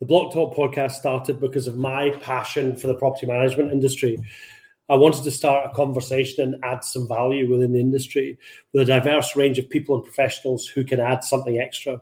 [0.00, 4.18] The Block Talk podcast started because of my passion for the property management industry.
[4.88, 8.38] I wanted to start a conversation and add some value within the industry
[8.72, 12.00] with a diverse range of people and professionals who can add something extra.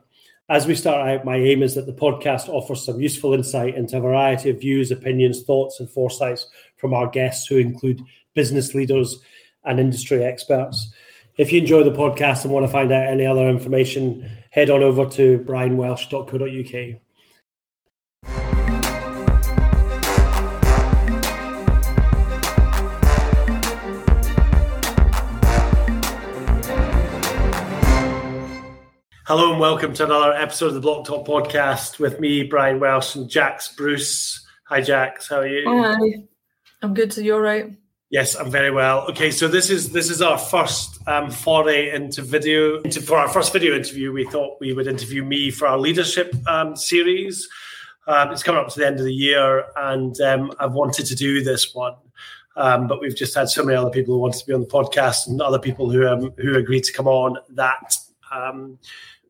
[0.49, 3.97] As we start out, my aim is that the podcast offers some useful insight into
[3.97, 6.47] a variety of views, opinions, thoughts, and foresights
[6.77, 8.01] from our guests, who include
[8.33, 9.21] business leaders
[9.65, 10.93] and industry experts.
[11.37, 14.85] If you enjoy the podcast and want to find out any other information, head on
[14.85, 17.01] over to brianwelsh.co.uk.
[29.29, 33.15] Hello and welcome to another episode of the Block Talk podcast with me, Brian Welsh,
[33.15, 34.43] and Jax Bruce.
[34.69, 35.29] Hi, Jax.
[35.29, 35.65] How are you?
[35.69, 35.99] Hi.
[36.81, 37.13] I'm good.
[37.13, 37.77] So you're right.
[38.09, 39.01] Yes, I'm very well.
[39.11, 42.81] Okay, so this is this is our first um, foray into video.
[42.81, 46.35] Into, for our first video interview, we thought we would interview me for our leadership
[46.49, 47.47] um, series.
[48.07, 51.15] Um, it's coming up to the end of the year, and um, I've wanted to
[51.15, 51.97] do this one.
[52.57, 54.67] Um, but we've just had so many other people who wanted to be on the
[54.67, 57.95] podcast, and other people who um, who agreed to come on that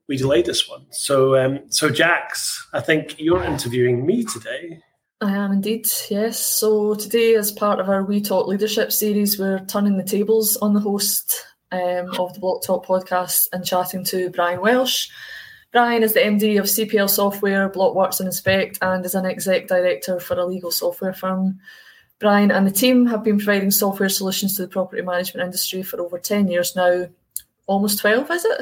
[0.08, 0.86] we delayed this one.
[0.90, 4.80] So, um, so Jax, I think you're interviewing me today.
[5.20, 6.38] I am indeed, yes.
[6.38, 10.74] So today, as part of our We Talk Leadership series, we're turning the tables on
[10.74, 15.08] the host um, of the Block Talk podcast and chatting to Brian Welsh.
[15.72, 20.18] Brian is the MD of CPL Software, Blockworks and Inspect, and is an exec director
[20.18, 21.58] for a legal software firm.
[22.20, 26.00] Brian and the team have been providing software solutions to the property management industry for
[26.00, 27.06] over 10 years now.
[27.66, 28.60] Almost 12, is it?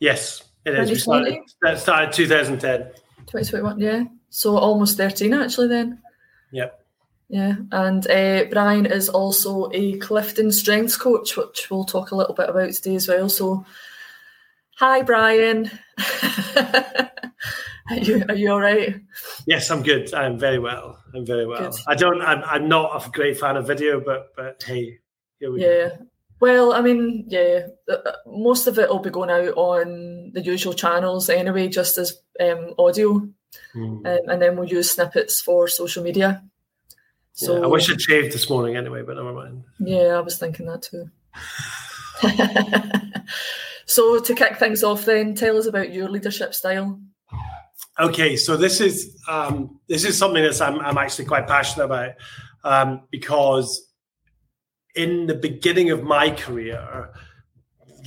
[0.00, 0.90] Yes, it is.
[0.90, 2.78] We started, that started 2010.
[3.26, 4.04] 2021, yeah.
[4.30, 6.02] So almost 13 actually then.
[6.52, 6.78] Yep.
[7.30, 12.34] Yeah, and uh, Brian is also a Clifton strengths coach, which we'll talk a little
[12.34, 13.28] bit about today as well.
[13.28, 13.66] So,
[14.78, 15.70] hi, Brian.
[16.56, 18.98] are you are you all right?
[19.46, 20.14] Yes, I'm good.
[20.14, 20.98] I'm very well.
[21.14, 21.70] I'm very well.
[21.70, 21.78] Good.
[21.86, 22.22] I don't.
[22.22, 24.98] I'm, I'm not a great fan of video, but but hey,
[25.38, 25.66] here we go.
[25.66, 25.88] yeah.
[25.88, 26.06] go.
[26.40, 30.40] Well, I mean, yeah, uh, uh, most of it will be going out on the
[30.40, 33.28] usual channels anyway, just as um, audio,
[33.74, 34.06] mm.
[34.06, 36.42] um, and then we'll use snippets for social media.
[37.32, 39.64] So yeah, I wish I'd shaved this morning anyway, but never mind.
[39.80, 41.10] Yeah, I was thinking that too.
[43.86, 47.00] so to kick things off, then tell us about your leadership style.
[47.98, 52.12] Okay, so this is um, this is something that I'm, I'm actually quite passionate about
[52.62, 53.87] um, because
[54.94, 57.10] in the beginning of my career,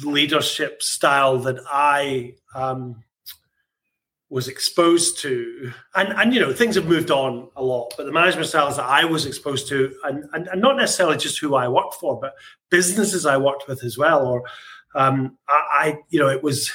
[0.03, 3.03] leadership style that I um,
[4.29, 8.11] was exposed to, and and you know things have moved on a lot, but the
[8.11, 11.67] management styles that I was exposed to, and and, and not necessarily just who I
[11.67, 12.33] worked for, but
[12.69, 14.43] businesses I worked with as well, or
[14.95, 16.71] um, I, I you know it was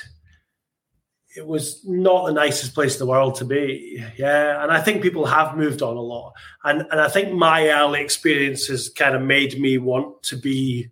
[1.36, 4.02] it was not the nicest place in the world to be.
[4.16, 4.62] Yeah.
[4.62, 6.32] And I think people have moved on a lot.
[6.64, 10.91] And and I think my early experiences kind of made me want to be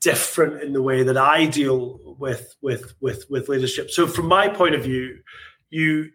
[0.00, 3.90] different in the way that I deal with with with with leadership.
[3.90, 5.18] So from my point of view,
[5.68, 6.10] you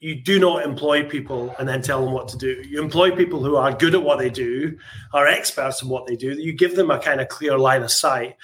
[0.00, 2.62] you do not employ people and then tell them what to do.
[2.66, 4.78] You employ people who are good at what they do,
[5.12, 6.32] are experts in what they do.
[6.32, 8.36] You give them a kind of clear line of sight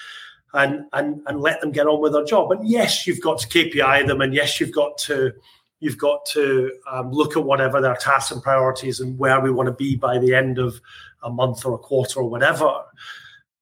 [0.57, 2.51] and and and let them get on with their job.
[2.51, 5.33] And yes, you've got to KPI them, and yes, you've got to
[5.81, 9.67] you've got to um, look at whatever their tasks and priorities and where we want
[9.67, 10.81] to be by the end of
[11.23, 12.83] a month or a quarter or whatever.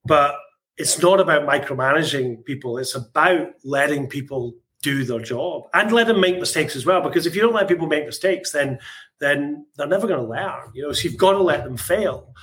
[0.05, 0.37] But
[0.77, 2.79] it's not about micromanaging people.
[2.79, 7.01] It's about letting people do their job and let them make mistakes as well.
[7.01, 8.79] Because if you don't let people make mistakes, then
[9.19, 10.71] then they're never going to learn.
[10.75, 12.35] You know, so you've got to let them fail.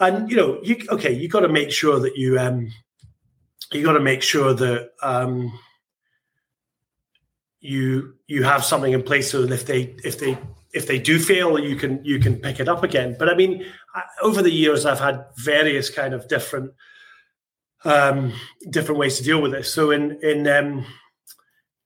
[0.00, 2.72] And you know, you okay, you've got to make sure that you um
[3.76, 5.58] you got to make sure that um,
[7.60, 10.38] you you have something in place so that if they if they
[10.72, 13.16] if they do fail, you can you can pick it up again.
[13.18, 16.72] But I mean, I, over the years, I've had various kind of different
[17.84, 18.32] um,
[18.68, 19.72] different ways to deal with this.
[19.72, 20.84] So in in um,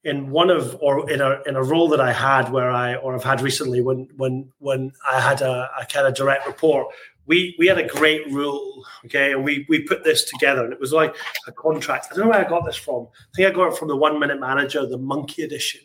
[0.02, 3.14] in one of or in a in a role that I had where I or
[3.14, 6.88] I've had recently when when when I had a, a kind of direct report
[7.30, 10.80] we we had a great rule, okay, and we we put this together, and it
[10.80, 11.14] was like
[11.46, 12.08] a contract.
[12.10, 13.06] I don't know where I got this from.
[13.06, 15.80] I think I got it from the One Minute Manager, the Monkey Edition,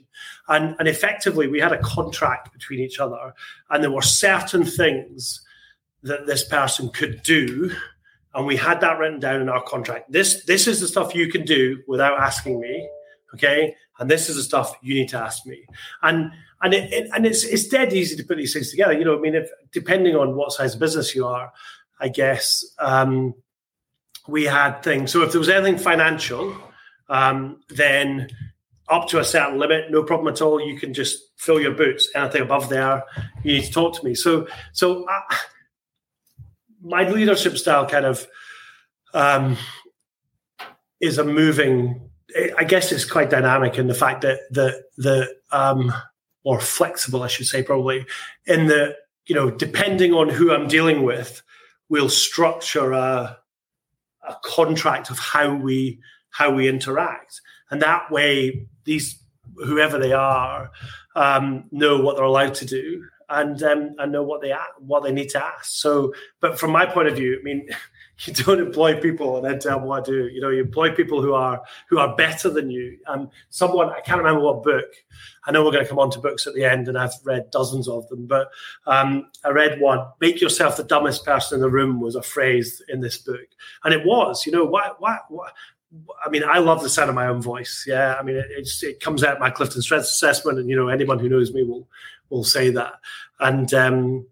[0.47, 3.31] and and effectively we had a contract between each other,
[3.69, 5.45] and there were certain things
[6.01, 7.71] that this person could do,
[8.33, 10.12] and we had that written down in our contract.
[10.12, 12.89] This this is the stuff you can do without asking me,
[13.36, 15.63] okay, and this is the stuff you need to ask me,
[16.01, 16.31] and
[16.62, 18.94] and it, it, and it's it's dead easy to put these things together.
[18.94, 21.52] You know, I mean, if depending on what size of business you are,
[22.00, 23.34] I guess um,
[24.28, 25.12] we had things.
[25.12, 26.56] So if there was anything financial,
[27.10, 28.30] um, then
[28.88, 30.62] up to a certain limit, no problem at all.
[30.62, 32.10] You can just fill your boots.
[32.16, 33.04] Anything above there,
[33.44, 34.13] you need to talk to me.
[34.13, 35.36] So, so uh,
[36.81, 38.28] my leadership style kind of
[39.13, 39.57] um,
[41.00, 42.10] is a moving.
[42.57, 45.94] I guess it's quite dynamic in the fact that the the um,
[46.45, 48.06] or flexible, I should say, probably
[48.45, 48.95] in the
[49.25, 51.42] you know depending on who I'm dealing with,
[51.89, 53.38] we'll structure a
[54.27, 56.00] a contract of how we
[56.30, 59.19] how we interact, and that way these
[59.57, 60.71] whoever they are
[61.15, 65.12] um, know what they're allowed to do and um, and know what they what they
[65.12, 65.65] need to ask.
[65.65, 67.68] So, but from my point of view, I mean,
[68.19, 70.27] you don't employ people and then tell them what to do.
[70.27, 72.97] You know, you employ people who are who are better than you.
[73.07, 74.85] Um, someone I can't remember what book.
[75.45, 77.51] I know we're going to come on to books at the end, and I've read
[77.51, 78.25] dozens of them.
[78.25, 78.50] But
[78.88, 82.81] um, I read one: "Make yourself the dumbest person in the room" was a phrase
[82.88, 83.47] in this book,
[83.83, 84.45] and it was.
[84.45, 84.91] You know, why?
[85.00, 85.19] Why?
[85.29, 85.50] why
[86.25, 87.85] I mean, I love the sound of my own voice.
[87.88, 91.19] Yeah, I mean, it, it comes out my Clifton Strengths Assessment, and you know, anyone
[91.19, 91.88] who knows me will
[92.29, 92.94] will say that.
[93.39, 94.27] And um,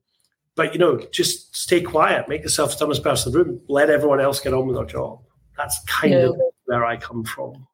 [0.56, 3.90] but you know, just stay quiet, make yourself the dumbest person in the room, let
[3.90, 5.20] everyone else get on with their job.
[5.58, 6.20] That's kind yeah.
[6.30, 7.68] of where I come from.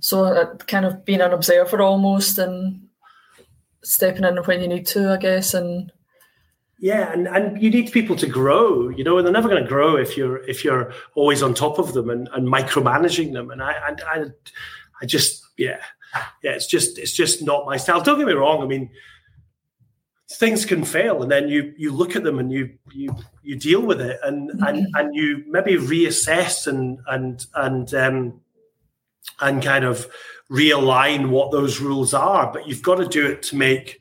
[0.00, 2.88] So, uh, kind of being an observer almost, and
[3.82, 5.92] stepping in when you need to, I guess, and
[6.82, 9.68] yeah, and, and you need people to grow, you know, and they're never going to
[9.68, 13.52] grow if you're if you're always on top of them and, and micromanaging them.
[13.52, 14.24] And I, I I
[15.00, 15.80] I just yeah
[16.42, 18.02] yeah it's just it's just not my style.
[18.02, 18.62] Don't get me wrong.
[18.62, 18.90] I mean,
[20.36, 23.82] things can fail, and then you you look at them and you you you deal
[23.82, 24.62] with it, and mm-hmm.
[24.64, 28.40] and and you maybe reassess and and and um
[29.40, 30.06] and kind of
[30.50, 32.52] realign what those rules are.
[32.52, 34.00] But you've got to do it to make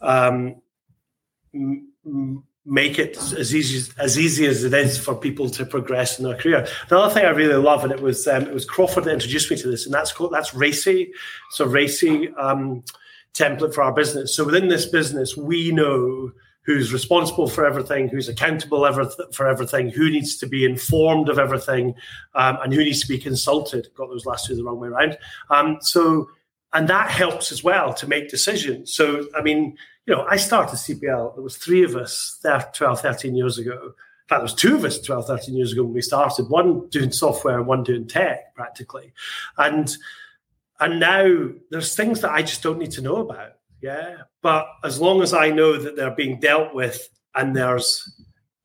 [0.00, 0.56] um
[2.66, 6.36] make it as easy as easy as it is for people to progress in their
[6.36, 6.66] career.
[6.90, 9.56] Another thing I really love, and it was um, it was Crawford that introduced me
[9.58, 11.10] to this, and that's called that's RACI.
[11.50, 12.84] So RACI um,
[13.34, 14.34] template for our business.
[14.34, 16.32] So within this business, we know
[16.62, 18.86] who's responsible for everything, who's accountable
[19.32, 21.94] for everything, who needs to be informed of everything,
[22.34, 23.88] um, and who needs to be consulted.
[23.94, 25.18] Got those last two the wrong way around.
[25.48, 26.28] Um, so
[26.72, 28.94] and that helps as well to make decisions.
[28.94, 29.76] So I mean
[30.10, 33.72] you know, I started CPL, there was three of us 12, 13 years ago.
[33.72, 36.88] In fact, there was two of us 12, 13 years ago when we started, one
[36.88, 39.12] doing software and one doing tech practically.
[39.58, 39.96] And
[40.80, 43.52] and now there's things that I just don't need to know about.
[43.82, 44.16] Yeah.
[44.42, 48.10] But as long as I know that they're being dealt with and there's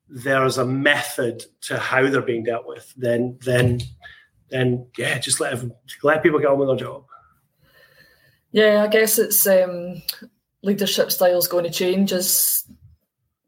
[0.07, 3.81] there's a method to how they're being dealt with, then then
[4.49, 5.63] then yeah, just let
[6.03, 7.05] let people get on with their job.
[8.51, 10.01] Yeah, I guess it's um,
[10.63, 12.63] leadership style is going to change as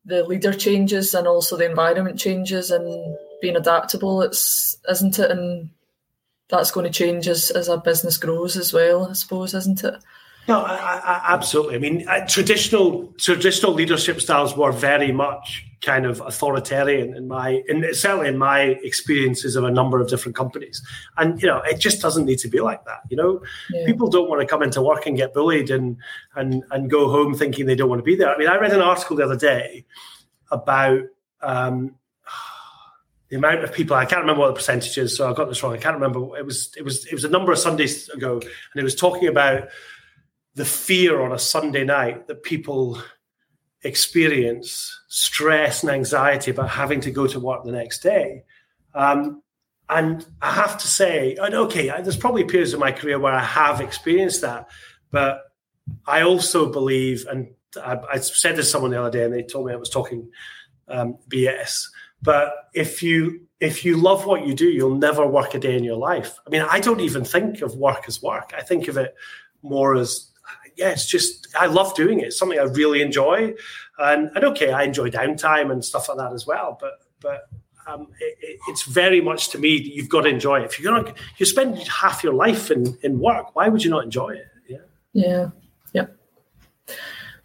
[0.06, 5.70] the leader changes and also the environment changes and being adaptable it's isn't it and
[6.50, 9.96] that's going to change as, as our business grows as well i suppose isn't it?
[10.48, 11.76] No I, I, absolutely.
[11.76, 17.62] I mean uh, traditional traditional leadership styles were very much kind of authoritarian in my
[17.68, 20.82] in certainly in my experiences of a number of different companies.
[21.18, 23.42] And you know it just doesn't need to be like that you know?
[23.72, 23.86] Yeah.
[23.86, 25.98] people don't want to come into work and get bullied and
[26.36, 28.34] and and go home thinking they don't want to be there.
[28.34, 29.86] I mean i read an article the other day
[30.50, 31.02] about
[31.42, 31.96] um,
[33.30, 35.62] the amount of people I can't remember what the percentage is, so I got this
[35.62, 35.74] wrong.
[35.74, 36.38] I can't remember.
[36.38, 39.28] It was it was it was a number of Sundays ago, and it was talking
[39.28, 39.70] about
[40.56, 43.02] the fear on a Sunday night that people
[43.84, 48.44] experience stress and anxiety about having to go to work the next day.
[48.96, 49.44] Um,
[49.90, 53.80] and I have to say, okay, there's probably periods of my career where I have
[53.80, 54.68] experienced that,
[55.12, 55.44] but
[56.06, 57.50] I also believe, and
[57.82, 59.90] I, I said this to someone the other day, and they told me I was
[59.90, 60.30] talking
[60.88, 61.86] um, BS.
[62.22, 65.84] But if you if you love what you do, you'll never work a day in
[65.84, 66.38] your life.
[66.46, 68.54] I mean, I don't even think of work as work.
[68.56, 69.16] I think of it
[69.64, 70.32] more as
[70.78, 72.28] yeah, it's just I love doing it.
[72.28, 73.56] It's something I really enjoy,
[73.98, 76.78] and and okay, I enjoy downtime and stuff like that as well.
[76.80, 77.50] But but
[77.88, 80.66] um, it, it's very much to me that you've got to enjoy it.
[80.66, 84.04] If you're gonna you spend half your life in in work, why would you not
[84.04, 84.46] enjoy it?
[84.68, 84.78] Yeah.
[85.14, 85.50] Yeah.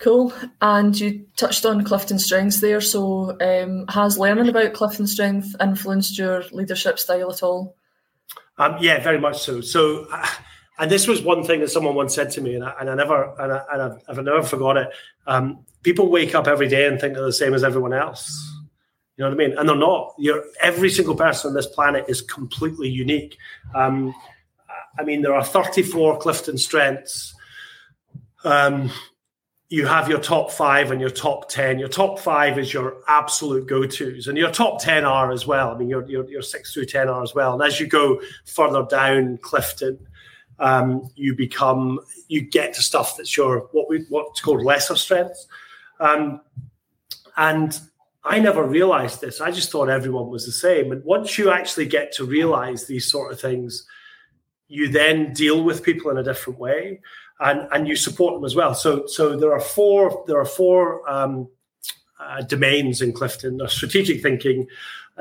[0.03, 0.33] Cool.
[0.61, 2.81] And you touched on Clifton Strengths there.
[2.81, 7.77] So, um, has learning about Clifton Strength influenced your leadership style at all?
[8.59, 9.61] Um, yeah, very much so.
[9.61, 10.27] So, uh,
[10.81, 12.95] and this was one thing that someone once said to me, and I, and I
[12.97, 14.89] never, and, I, and I've, I've, never forgot it.
[15.29, 18.29] Um, people wake up every day and think they're the same as everyone else.
[19.17, 19.57] You know what I mean?
[19.57, 20.15] And they're not.
[20.19, 23.39] You're every single person on this planet is completely unique.
[23.73, 24.13] Um,
[24.99, 27.37] I mean, there are 34 Clifton strengths.
[28.43, 28.91] Um,
[29.73, 31.79] you have your top five and your top 10.
[31.79, 35.71] Your top five is your absolute go tos, and your top 10 are as well.
[35.71, 37.55] I mean, your, your, your six through 10 are as well.
[37.55, 39.99] And as you go further down Clifton,
[40.59, 45.49] um, you become you get to stuff that's your what we what's called lesser strengths.
[45.99, 46.43] Um,
[47.39, 47.81] and
[48.25, 49.41] I never realized this.
[49.41, 50.93] I just thought everyone was the same.
[50.93, 53.87] And once you actually get to realize these sort of things,
[54.69, 57.01] you then deal with people in a different way,
[57.43, 58.75] and and you support them as well.
[58.75, 61.49] So so there are four there are four um,
[62.21, 63.59] uh, domains in Clifton.
[63.59, 64.69] There's strategic thinking,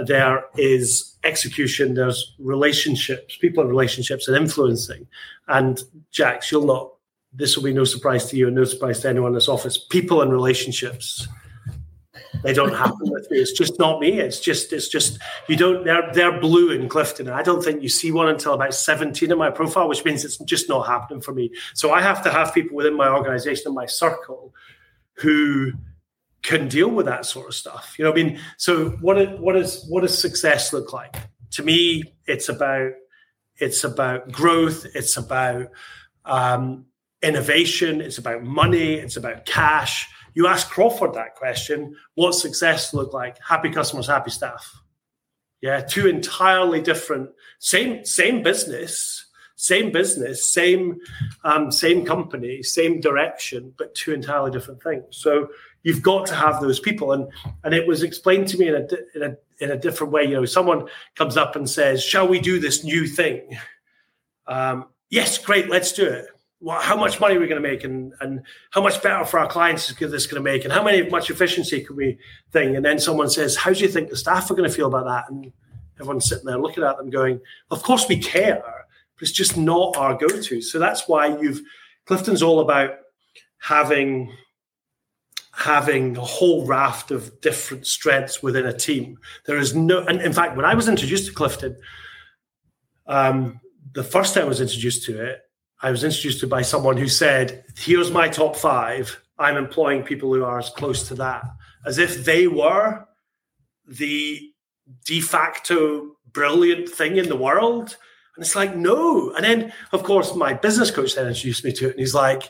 [0.05, 5.07] there is execution, there's relationships, people and relationships, and influencing.
[5.47, 6.93] And Jax, you'll not.
[7.33, 9.77] This will be no surprise to you, and no surprise to anyone in this office.
[9.77, 11.27] People and relationships
[12.43, 13.37] they don't happen with me.
[13.37, 14.19] It's just not me.
[14.19, 15.83] It's just it's just you don't.
[15.83, 17.29] They're they're blue in Clifton.
[17.29, 20.37] I don't think you see one until about seventeen in my profile, which means it's
[20.37, 21.51] just not happening for me.
[21.73, 24.53] So I have to have people within my organization and my circle
[25.15, 25.73] who
[26.43, 27.95] can deal with that sort of stuff.
[27.97, 31.15] You know, I mean, so what what is what does success look like?
[31.51, 32.91] To me, it's about
[33.57, 34.85] it's about growth.
[34.95, 35.67] It's about
[36.25, 36.85] um,
[37.21, 38.01] innovation.
[38.01, 38.93] It's about money.
[38.93, 40.07] It's about cash.
[40.33, 43.37] You ask Crawford that question: What success look like?
[43.45, 44.81] Happy customers, happy staff.
[45.61, 50.99] Yeah, two entirely different, same same business, same business, same
[51.43, 55.05] um, same company, same direction, but two entirely different things.
[55.11, 55.49] So
[55.83, 57.11] you've got to have those people.
[57.11, 57.31] And
[57.63, 60.23] and it was explained to me in a in a in a different way.
[60.23, 63.57] You know, someone comes up and says, "Shall we do this new thing?"
[64.47, 66.25] Um, yes, great, let's do it.
[66.63, 69.39] Well, how much money are we going to make, and and how much better for
[69.39, 72.19] our clients is this going to make, and how many much efficiency can we
[72.51, 72.75] think?
[72.75, 75.05] And then someone says, "How do you think the staff are going to feel about
[75.05, 75.51] that?" And
[75.99, 77.41] everyone's sitting there looking at them, going,
[77.71, 81.61] "Of course we care, but it's just not our go-to." So that's why you've
[82.05, 82.91] Clifton's all about
[83.57, 84.31] having
[85.53, 89.17] having a whole raft of different strengths within a team.
[89.45, 91.75] There is no, and in fact, when I was introduced to Clifton,
[93.07, 93.59] um,
[93.93, 95.41] the first time I was introduced to it,
[95.81, 99.19] I was introduced to by someone who said, "Here's my top five.
[99.39, 101.43] I'm employing people who are as close to that,
[101.85, 103.05] as if they were
[103.87, 104.51] the
[105.05, 107.97] de facto brilliant thing in the world."
[108.35, 109.33] And it's like, no.
[109.33, 112.49] And then, of course, my business coach then introduced me to it, and he's like,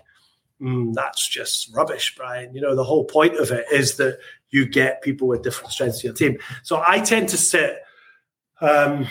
[0.61, 2.53] mm, that's just rubbish, Brian.
[2.53, 4.19] You know, the whole point of it is that
[4.51, 6.37] you get people with different strengths in your team.
[6.63, 7.77] So I tend to sit
[8.59, 9.07] um,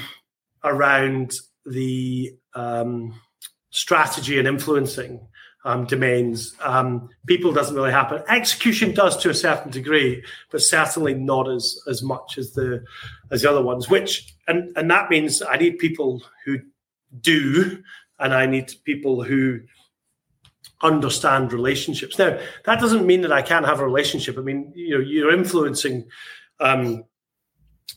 [0.63, 1.35] around
[1.67, 3.21] the um,
[3.71, 5.21] strategy and influencing
[5.65, 6.55] um, domains.
[6.61, 8.23] Um, people doesn't really happen.
[8.29, 12.85] Execution does to a certain degree, but certainly not as as much as the
[13.31, 13.89] as the other ones.
[13.89, 16.59] Which and and that means I need people who
[17.21, 17.83] do,
[18.19, 19.61] and I need people who
[20.83, 22.19] understand relationships.
[22.19, 24.39] Now, that doesn't mean that I can't have a relationship.
[24.39, 26.09] I mean, you know, you're influencing
[26.59, 27.05] um,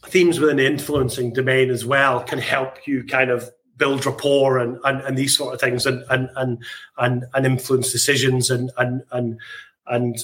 [0.07, 4.77] themes within the influencing domain as well can help you kind of build rapport and
[4.83, 6.63] and, and these sort of things and and and
[6.97, 9.39] and, and influence decisions and and and
[9.87, 10.17] and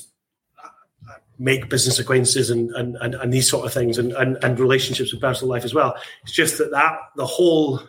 [1.40, 5.12] make business acquaintances and and, and, and these sort of things and, and and relationships
[5.12, 5.96] with personal life as well.
[6.24, 7.82] It's just that that the whole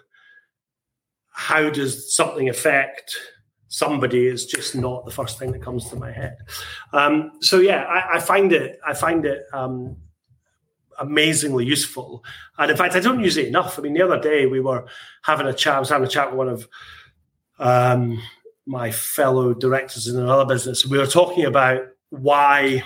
[1.31, 3.17] how does something affect
[3.69, 6.37] somebody is just not the first thing that comes to my head.
[6.93, 9.97] Um, so yeah, I, I, find it I find it um,
[11.01, 12.25] amazingly useful,
[12.59, 13.79] and in fact, I don't use it enough.
[13.79, 14.87] I mean, the other day we were
[15.23, 15.77] having a chat.
[15.77, 16.69] I was having a chat with one of
[17.59, 18.23] um,
[18.67, 20.87] my fellow directors in another business.
[20.87, 22.85] We were talking about why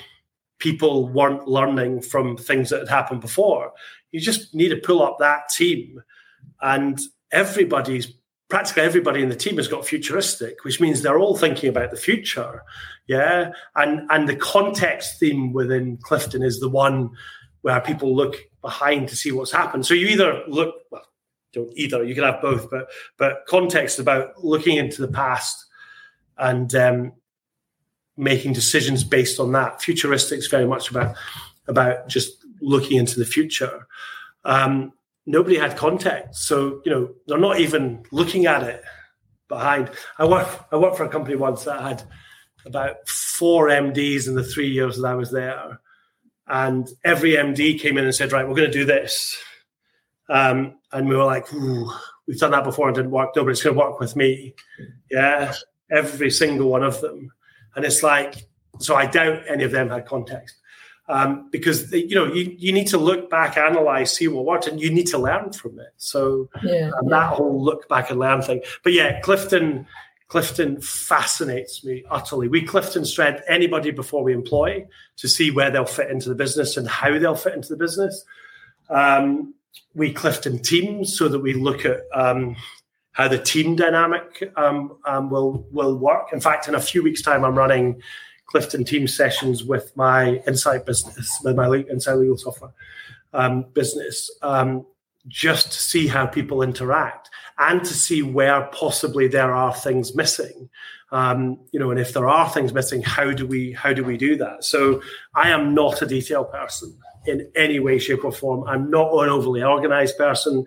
[0.58, 3.72] people weren't learning from things that had happened before.
[4.12, 6.02] You just need to pull up that team,
[6.62, 6.98] and
[7.32, 8.12] everybody's
[8.48, 11.96] practically everybody in the team has got futuristic, which means they're all thinking about the
[11.96, 12.62] future.
[13.06, 13.50] Yeah.
[13.74, 17.10] And and the context theme within Clifton is the one
[17.64, 19.86] where people look behind to see what's happened.
[19.86, 21.08] So you either look well,
[21.54, 25.64] don't either, you can have both, but but context about looking into the past
[26.36, 27.12] and um,
[28.18, 29.80] making decisions based on that.
[29.80, 31.16] Futuristic is very much about
[31.66, 33.86] about just looking into the future.
[34.44, 34.92] Um,
[35.24, 36.46] nobody had context.
[36.46, 38.82] So, you know, they're not even looking at it
[39.48, 39.90] behind.
[40.18, 42.02] I worked I worked for a company once that had
[42.66, 45.80] about four MDs in the three years that I was there.
[46.46, 49.36] And every MD came in and said, right, we're going to do this.
[50.28, 51.50] Um, and we were like,
[52.26, 53.30] we've done that before and didn't work.
[53.34, 54.54] No, but it's going to work with me.
[55.10, 55.54] Yeah.
[55.90, 57.32] Every single one of them.
[57.76, 58.46] And it's like,
[58.78, 60.56] so I doubt any of them had context
[61.08, 64.80] um, because you know you, you need to look back, analyze, see what worked, and
[64.80, 65.92] you need to learn from it.
[65.96, 68.62] So yeah, um, that whole look back and learn thing.
[68.82, 69.86] But yeah, Clifton.
[70.34, 72.48] Clifton fascinates me utterly.
[72.48, 74.84] We Clifton strength anybody before we employ
[75.18, 78.24] to see where they'll fit into the business and how they'll fit into the business.
[78.90, 79.54] Um,
[79.94, 82.56] we Clifton teams so that we look at um,
[83.12, 86.32] how the team dynamic um, um, will will work.
[86.32, 88.02] In fact, in a few weeks' time, I'm running
[88.46, 92.72] Clifton team sessions with my Insight business, with my Insight legal software
[93.32, 94.84] um, business, um,
[95.28, 100.68] just to see how people interact and to see where possibly there are things missing.
[101.12, 104.16] Um, you know, and if there are things missing, how do we how do we
[104.16, 104.64] do that?
[104.64, 105.02] So
[105.34, 108.64] I am not a detail person in any way, shape, or form.
[108.66, 110.64] I'm not an overly organized person.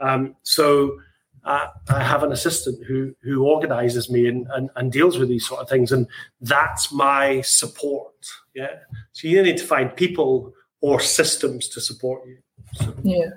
[0.00, 0.98] Um, so
[1.44, 5.46] uh, I have an assistant who who organizes me and, and, and deals with these
[5.46, 6.06] sort of things, and
[6.40, 8.14] that's my support.
[8.54, 8.76] Yeah.
[9.12, 12.38] So you need to find people or systems to support you.
[12.74, 12.94] So.
[13.02, 13.30] Yeah.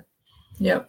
[0.58, 0.80] Yeah.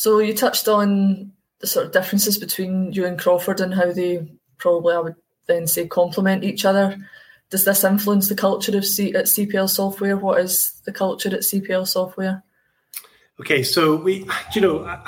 [0.00, 4.26] So you touched on the sort of differences between you and Crawford and how they
[4.56, 5.16] probably, I would
[5.46, 6.96] then say, complement each other.
[7.50, 10.16] Does this influence the culture of C- at CPL Software?
[10.16, 12.42] What is the culture at CPL Software?
[13.40, 15.02] Okay, so we, you know,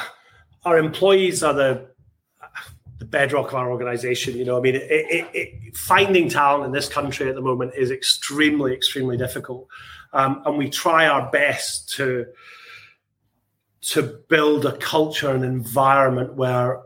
[0.66, 1.86] our employees are the
[2.98, 4.36] the bedrock of our organization.
[4.36, 7.72] You know, I mean, it, it, it, finding talent in this country at the moment
[7.78, 9.68] is extremely, extremely difficult,
[10.12, 12.26] um, and we try our best to
[13.82, 16.80] to build a culture and environment where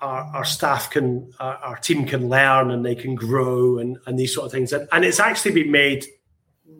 [0.00, 4.18] our, our staff can, our, our, team can learn and they can grow and, and
[4.18, 4.72] these sort of things.
[4.72, 6.06] And, and it's actually been made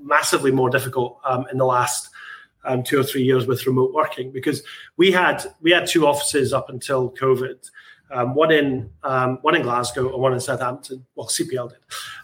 [0.02, 2.10] massively more difficult um, in the last
[2.64, 4.62] um, two or three years with remote working because
[4.96, 7.70] we had we had two offices up until COVID,
[8.10, 11.04] um, one in um, one in Glasgow and one in Southampton.
[11.14, 11.78] Well, CPL did.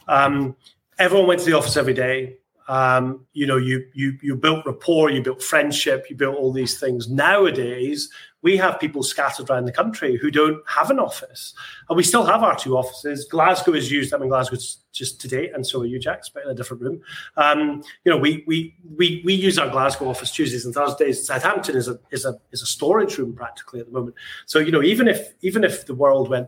[0.08, 0.56] Um,
[0.98, 2.38] everyone went to the office every day.
[2.70, 6.78] Um, you know, you you you built rapport, you built friendship, you built all these
[6.78, 7.10] things.
[7.10, 8.08] Nowadays,
[8.42, 11.52] we have people scattered around the country who don't have an office,
[11.88, 13.24] and we still have our two offices.
[13.24, 14.14] Glasgow is used.
[14.14, 17.00] I mean, Glasgow's just today, and so are you, Jax, but in a different room.
[17.36, 21.26] Um, you know, we we we we use our Glasgow office Tuesdays and Thursdays.
[21.26, 24.14] Southampton is a is a is a storage room practically at the moment.
[24.46, 26.46] So you know, even if even if the world went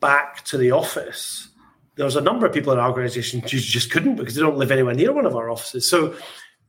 [0.00, 1.50] back to the office
[1.96, 4.72] there's a number of people in our organization who just couldn't because they don't live
[4.72, 5.88] anywhere near one of our offices.
[5.88, 6.14] So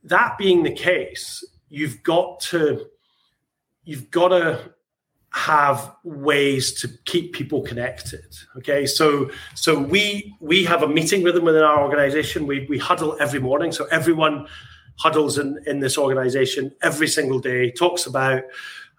[0.04, 2.86] that being the case, you've got to
[3.84, 4.72] you've got to
[5.30, 8.24] have ways to keep people connected.
[8.56, 12.46] Okay, so so we we have a meeting rhythm within our organization.
[12.46, 13.72] We we huddle every morning.
[13.72, 14.46] So everyone
[14.98, 18.44] huddles in in this organization every single day, talks about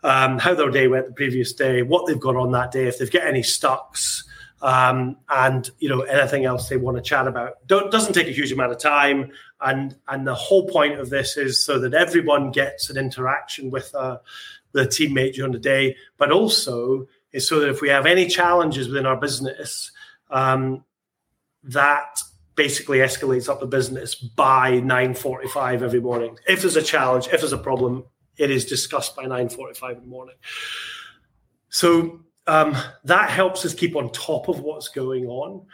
[0.03, 2.99] um, how their day went the previous day, what they've got on that day, if
[2.99, 4.23] they've got any stucks
[4.61, 7.65] um, and you know anything else they want to chat about.
[7.67, 11.37] Don't, doesn't take a huge amount of time, and and the whole point of this
[11.37, 13.93] is so that everyone gets an interaction with
[14.73, 18.27] with a teammate during the day, but also is so that if we have any
[18.27, 19.91] challenges within our business,
[20.29, 20.83] um,
[21.63, 22.21] that
[22.55, 26.37] basically escalates up the business by 9.45 every morning.
[26.47, 28.05] If there's a challenge if there's a problem
[28.37, 30.35] it is discussed by 9.45 in the morning.
[31.69, 35.65] So um, that helps us keep on top of what's going on.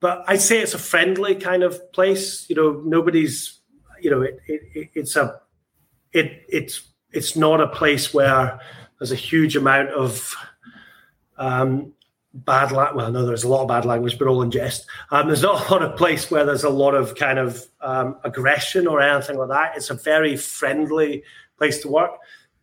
[0.00, 2.48] But I'd say it's a friendly kind of place.
[2.48, 3.60] You know, nobody's,
[4.00, 5.40] you know, it, it, it's a,
[6.12, 8.58] it, it's, it's not a place where
[8.98, 10.34] there's a huge amount of
[11.36, 11.92] um,
[12.34, 12.96] bad language.
[12.96, 14.86] Well, no, there's a lot of bad language, but all in jest.
[15.10, 18.16] Um, there's not a lot of place where there's a lot of kind of um,
[18.24, 19.76] aggression or anything like that.
[19.76, 21.22] It's a very friendly
[21.58, 22.12] place to work,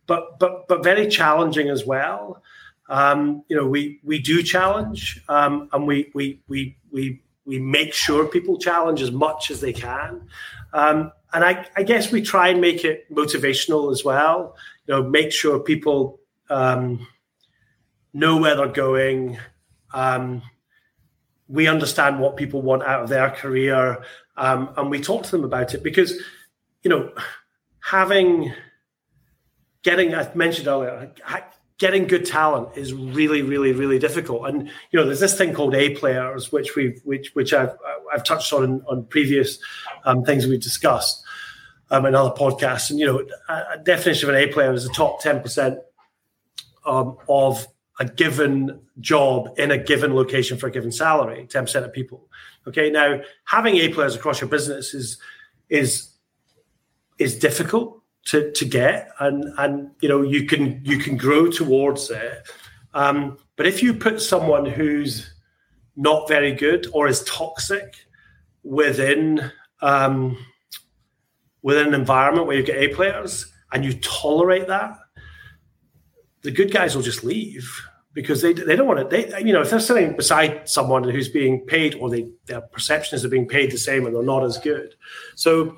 [0.06, 2.42] but but but very challenging as well.
[2.90, 7.94] Um, you know, we we do challenge, um, and we we we we we make
[7.94, 10.28] sure people challenge as much as they can.
[10.72, 14.56] Um, and I, I, guess we try and make it motivational as well.
[14.86, 17.06] You know, make sure people um,
[18.12, 19.38] know where they're going.
[19.92, 20.42] Um,
[21.48, 24.04] we understand what people want out of their career,
[24.36, 26.20] um, and we talk to them about it because,
[26.82, 27.12] you know,
[27.80, 28.52] having
[29.82, 31.12] getting I mentioned earlier,
[31.80, 34.46] getting good talent is really, really, really difficult.
[34.46, 37.74] And you know, there's this thing called A players, which we've which which I've
[38.12, 39.58] I've touched on on previous
[40.04, 41.24] um, things we've discussed
[41.90, 42.90] um, in other podcasts.
[42.90, 45.78] And you know, a, a definition of an A player is the top ten percent
[46.86, 47.66] um, of
[47.98, 51.46] a given job in a given location for a given salary.
[51.48, 52.28] Ten percent of people.
[52.68, 55.18] Okay, now having A players across your business is
[55.70, 56.10] is
[57.18, 62.10] is difficult to to get, and and you know you can you can grow towards
[62.10, 62.48] it.
[62.94, 65.32] Um, but if you put someone who's
[65.96, 67.94] not very good or is toxic
[68.62, 69.50] within
[69.82, 70.36] um,
[71.62, 74.96] within an environment where you get A players and you tolerate that,
[76.42, 77.70] the good guys will just leave
[78.12, 79.04] because they, they don't want to.
[79.04, 83.16] They you know if they're sitting beside someone who's being paid or they, their perception
[83.16, 84.94] is they're being paid the same and they're not as good.
[85.36, 85.76] So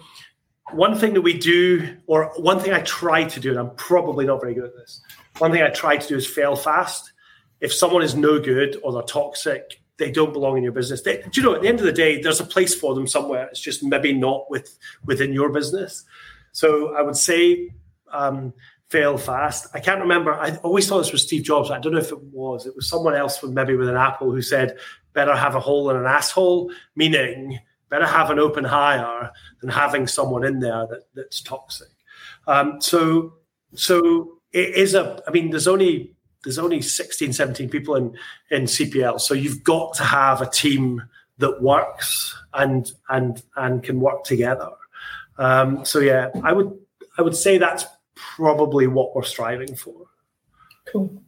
[0.75, 4.27] one thing that we do, or one thing I try to do, and I'm probably
[4.27, 5.01] not very good at this,
[5.39, 7.13] one thing I try to do is fail fast.
[7.61, 11.03] If someone is no good or they're toxic, they don't belong in your business.
[11.03, 11.55] They, do you know?
[11.55, 13.47] At the end of the day, there's a place for them somewhere.
[13.47, 16.05] It's just maybe not with within your business.
[16.53, 17.73] So I would say
[18.11, 18.53] um,
[18.89, 19.69] fail fast.
[19.75, 20.35] I can't remember.
[20.35, 21.71] I always thought this was Steve Jobs.
[21.71, 22.67] I don't know if it was.
[22.67, 24.77] It was someone else with maybe with an Apple who said,
[25.13, 27.61] "Better have a hole in an asshole," meaning
[27.93, 31.91] better have an open hire than having someone in there that, that's toxic.
[32.47, 33.35] Um, so,
[33.75, 35.23] so it is a.
[35.29, 38.17] I mean, there's only there's only 16, 17 people in
[38.51, 41.03] in CPL, so you've got to have a team
[41.37, 44.71] that works and and and can work together.
[45.37, 46.73] Um, so yeah, I would
[47.19, 50.07] I would say that's probably what we're striving for.
[50.87, 51.23] Cool.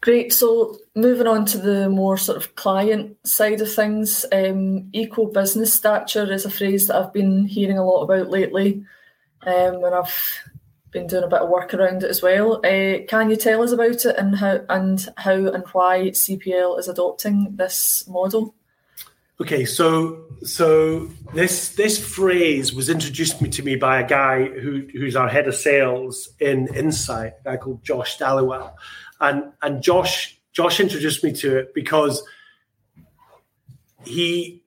[0.00, 0.32] Great.
[0.32, 5.74] So moving on to the more sort of client side of things, um, equal business
[5.74, 8.84] stature is a phrase that I've been hearing a lot about lately,
[9.42, 10.40] um, and I've
[10.92, 12.58] been doing a bit of work around it as well.
[12.58, 16.86] Uh, can you tell us about it and how and how and why CPL is
[16.86, 18.54] adopting this model?
[19.40, 25.16] Okay, so so this this phrase was introduced to me by a guy who who's
[25.16, 28.74] our head of sales in Insight, a guy called Josh Dallowell
[29.20, 32.22] and and Josh Josh introduced me to it because
[34.04, 34.62] he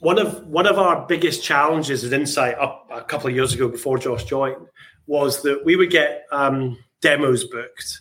[0.00, 3.68] one of one of our biggest challenges at Insight up a couple of years ago
[3.68, 4.66] before Josh joined
[5.06, 8.00] was that we would get um, demos booked,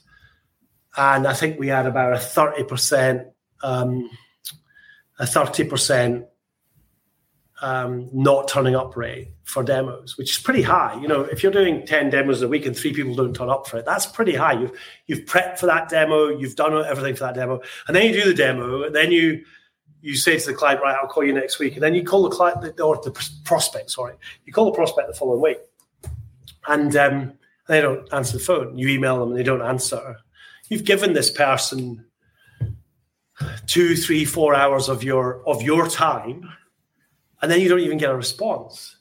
[0.98, 3.28] and I think we had about a thirty percent
[3.62, 4.10] um,
[5.20, 6.26] a thirty percent
[7.63, 10.99] um, not turning up rate for demos, which is pretty high.
[11.02, 13.67] You know, if you're doing 10 demos a week and three people don't turn up
[13.67, 14.60] for it, that's pretty high.
[14.60, 14.71] You've
[15.08, 18.28] you've prepped for that demo, you've done everything for that demo, and then you do
[18.28, 19.45] the demo, and then you
[20.02, 22.23] you say to the client, right, I'll call you next week, and then you call
[22.23, 23.12] the client or the
[23.45, 25.60] prospect, sorry, you call the prospect the following week,
[26.67, 27.34] and um,
[27.69, 28.78] they don't answer the phone.
[28.78, 30.17] You email them and they don't answer.
[30.67, 32.06] You've given this person
[33.67, 36.49] two, three, four hours of your of your time
[37.43, 38.95] and then you don't even get a response.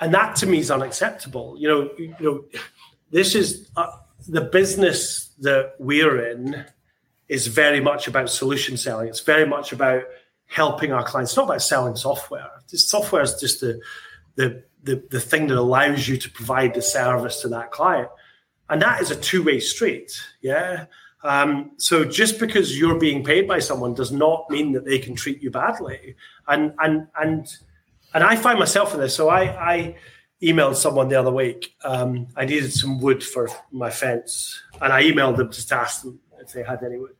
[0.00, 1.54] And that to me is unacceptable.
[1.56, 2.44] You know, you know,
[3.12, 3.86] this is uh,
[4.26, 6.64] the business that we're in
[7.28, 9.08] is very much about solution selling.
[9.08, 10.02] It's very much about
[10.46, 11.30] helping our clients.
[11.30, 12.50] It's not about selling software.
[12.68, 13.80] This software is just the,
[14.34, 18.08] the the the thing that allows you to provide the service to that client,
[18.68, 20.10] and that is a two way street.
[20.40, 20.86] Yeah.
[21.26, 25.16] Um, so just because you're being paid by someone does not mean that they can
[25.16, 26.14] treat you badly.
[26.46, 27.52] And and and
[28.14, 29.14] and I find myself in this.
[29.14, 29.96] So I, I
[30.40, 31.74] emailed someone the other week.
[31.84, 36.02] Um, I needed some wood for my fence, and I emailed them just to ask
[36.02, 37.16] them if they had any wood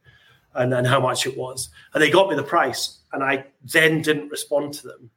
[0.54, 1.70] and, and how much it was.
[1.92, 5.10] And they got me the price, and I then didn't respond to them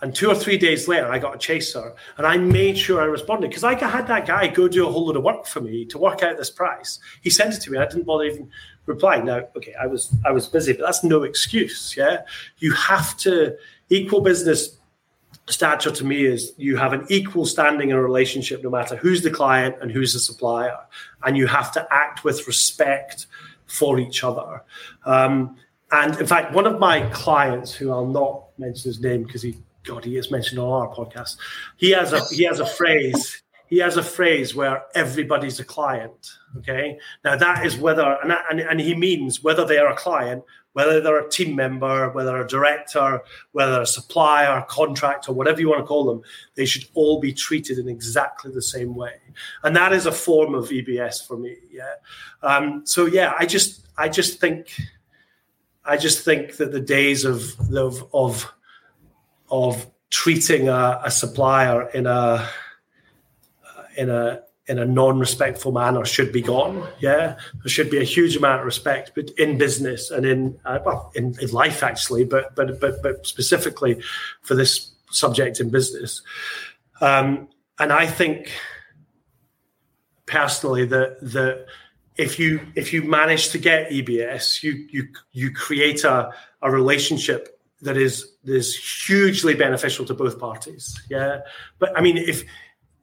[0.00, 3.06] and two or three days later, I got a chaser, and I made sure I
[3.06, 5.84] responded because I had that guy go do a whole lot of work for me
[5.86, 7.00] to work out this price.
[7.22, 7.78] He sent it to me.
[7.78, 8.48] I didn't bother even
[8.86, 9.24] replying.
[9.24, 11.96] Now, okay, I was I was busy, but that's no excuse.
[11.96, 12.22] Yeah,
[12.58, 13.56] you have to
[13.90, 14.78] equal business
[15.48, 19.22] stature to me is you have an equal standing in a relationship no matter who's
[19.22, 20.76] the client and who's the supplier
[21.24, 23.26] and you have to act with respect
[23.66, 24.62] for each other
[25.06, 25.56] um,
[25.90, 29.56] and in fact one of my clients who i'll not mention his name because he
[29.88, 31.38] God, he is mentioned on our podcast.
[31.76, 33.42] He has a he has a phrase.
[33.68, 36.36] He has a phrase where everybody's a client.
[36.58, 40.44] Okay, now that is whether and, and and he means whether they are a client,
[40.74, 43.22] whether they're a team member, whether a director,
[43.52, 46.20] whether a supplier, contractor, whatever you want to call them,
[46.54, 49.14] they should all be treated in exactly the same way.
[49.64, 51.56] And that is a form of EBS for me.
[51.70, 51.94] Yeah.
[52.42, 54.76] Um, so yeah, I just I just think
[55.82, 58.52] I just think that the days of of, of
[59.50, 62.48] of treating a, a supplier in a
[63.96, 66.86] in a in a non-respectful manner should be gone.
[67.00, 70.78] Yeah, there should be a huge amount of respect, but in business and in uh,
[70.84, 74.00] well, in, in, life actually, but but but but specifically
[74.42, 76.22] for this subject in business.
[77.00, 78.52] Um, and I think
[80.26, 81.66] personally that that
[82.16, 86.30] if you if you manage to get EBS, you you you create a
[86.60, 91.00] a relationship that is that is hugely beneficial to both parties.
[91.08, 91.40] Yeah,
[91.78, 92.44] but I mean, if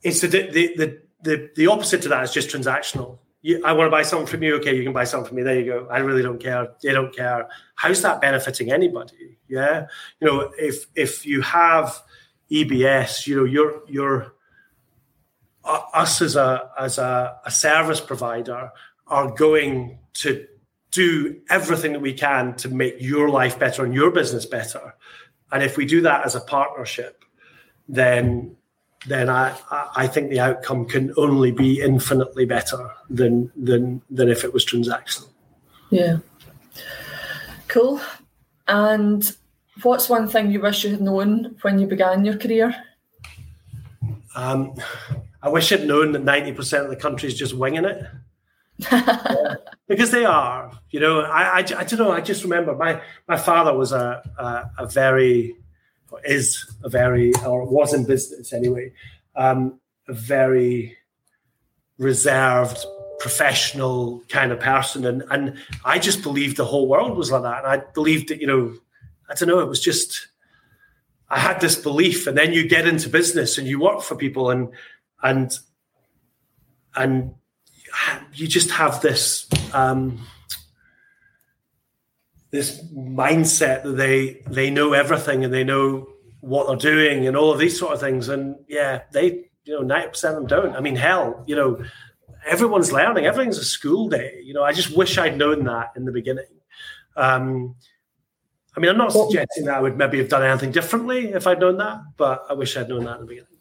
[0.04, 3.20] it's the the the the, opposite to that is just transactional.
[3.42, 4.56] You, I want to buy something from you.
[4.58, 5.44] Okay, you can buy something from me.
[5.44, 5.88] There you go.
[5.90, 6.70] I really don't care.
[6.82, 7.48] They don't care.
[7.76, 9.38] How's that benefiting anybody?
[9.48, 9.88] Yeah,
[10.20, 12.02] you know, if if you have
[12.52, 14.34] EBS, you know, you're you're
[15.64, 18.72] us as a as a, a service provider
[19.08, 20.48] are going to
[20.96, 24.96] do everything that we can to make your life better and your business better.
[25.52, 27.24] And if we do that as a partnership,
[27.88, 28.56] then
[29.08, 29.56] then I,
[29.96, 34.66] I think the outcome can only be infinitely better than than than if it was
[34.66, 35.28] transactional.
[35.90, 36.18] Yeah.
[37.68, 38.00] Cool.
[38.68, 39.36] And
[39.84, 42.74] what's one thing you wish you had known when you began your career?
[44.36, 44.74] Um,
[45.44, 48.02] I wish I'd known that ninety percent of the country is just winging it.
[48.92, 49.56] yeah,
[49.88, 51.22] because they are, you know.
[51.22, 52.12] I, I, I, don't know.
[52.12, 55.56] I just remember my my father was a a, a very
[56.26, 58.92] is a very or was in business anyway,
[59.36, 60.98] um, a very
[61.98, 62.84] reserved,
[63.20, 67.64] professional kind of person, and and I just believed the whole world was like that,
[67.64, 68.76] and I believed that you know,
[69.30, 70.28] I don't know, it was just.
[71.28, 74.52] I had this belief, and then you get into business and you work for people,
[74.52, 74.70] and
[75.24, 75.58] and
[76.96, 77.34] and
[78.34, 80.20] you just have this um,
[82.52, 86.08] this mindset that they they know everything and they know
[86.40, 88.30] what they're doing and all of these sort of things.
[88.30, 90.76] And yeah, they you know ninety percent of them don't.
[90.76, 91.84] I mean, hell, you know,
[92.46, 93.26] everyone's learning.
[93.26, 94.40] Everything's a school day.
[94.44, 96.46] You know, I just wish I'd known that in the beginning.
[97.18, 97.76] Um,
[98.76, 101.60] I mean, I'm not suggesting that I would maybe have done anything differently if I'd
[101.60, 103.55] known that, but I wish I'd known that in the beginning.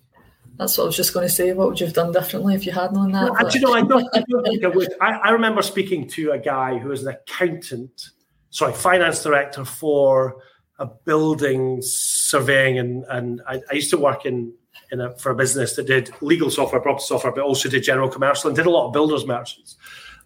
[0.57, 1.53] That's what I was just going to say.
[1.53, 3.25] What would you have done differently if you had known that?
[3.25, 4.93] Well, actually, no, I don't, I don't think I would.
[5.01, 8.11] I, I, remember speaking to a guy who was an accountant,
[8.51, 10.37] sorry, finance director for
[10.79, 14.55] a building surveying, and and I, I used to work in
[14.93, 18.09] in a, for a business that did legal software, property software, but also did general
[18.09, 19.77] commercial and did a lot of builders merchants.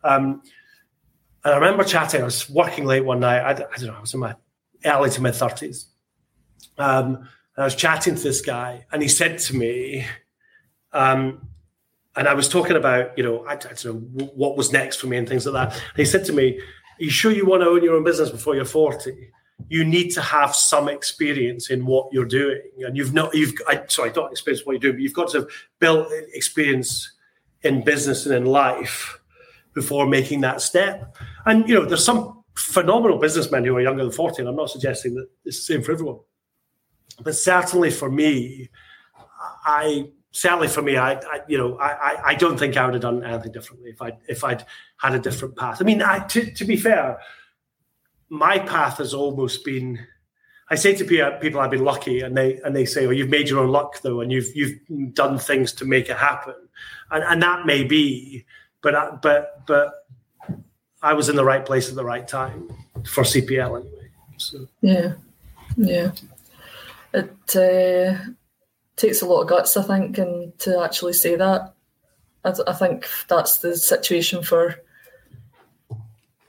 [0.04, 0.42] Um,
[1.44, 2.20] and I remember chatting.
[2.20, 3.40] I was working late one night.
[3.40, 3.94] I, I don't know.
[3.94, 4.34] I was in my
[4.84, 5.86] early to mid thirties.
[6.76, 10.06] Um, I was chatting to this guy, and he said to me,
[10.92, 11.48] um,
[12.16, 15.06] and I was talking about, you know, I, I, don't know what was next for
[15.06, 15.76] me and things like that.
[15.76, 18.30] And he said to me, Are you sure you want to own your own business
[18.30, 19.30] before you're 40?
[19.68, 22.62] You need to have some experience in what you're doing.
[22.78, 25.38] And you've not, you've, I, sorry, not experience what you're doing, but you've got to
[25.38, 27.12] have built experience
[27.62, 29.20] in business and in life
[29.74, 31.16] before making that step.
[31.46, 34.70] And, you know, there's some phenomenal businessmen who are younger than 40, and I'm not
[34.70, 36.18] suggesting that it's the same for everyone
[37.22, 38.70] but certainly for me,
[39.64, 43.02] I certainly for me, I, I you know, I, I don't think I would have
[43.02, 44.64] done anything differently if I if I'd
[44.98, 45.78] had a different path.
[45.80, 47.18] I mean, I, to, to be fair,
[48.28, 49.98] my path has almost been.
[50.70, 51.04] I say to
[51.40, 54.02] people, I've been lucky, and they and they say, "Well, you've made your own luck,
[54.02, 54.78] though, and you've you've
[55.14, 56.54] done things to make it happen,"
[57.10, 58.44] and and that may be,
[58.82, 60.06] but but but
[61.02, 62.68] I was in the right place at the right time
[63.06, 64.10] for CPL anyway.
[64.36, 65.14] So yeah,
[65.78, 66.10] yeah
[67.12, 68.18] it uh,
[68.96, 71.74] takes a lot of guts, I think, and to actually say that.
[72.44, 74.76] I, I think that's the situation for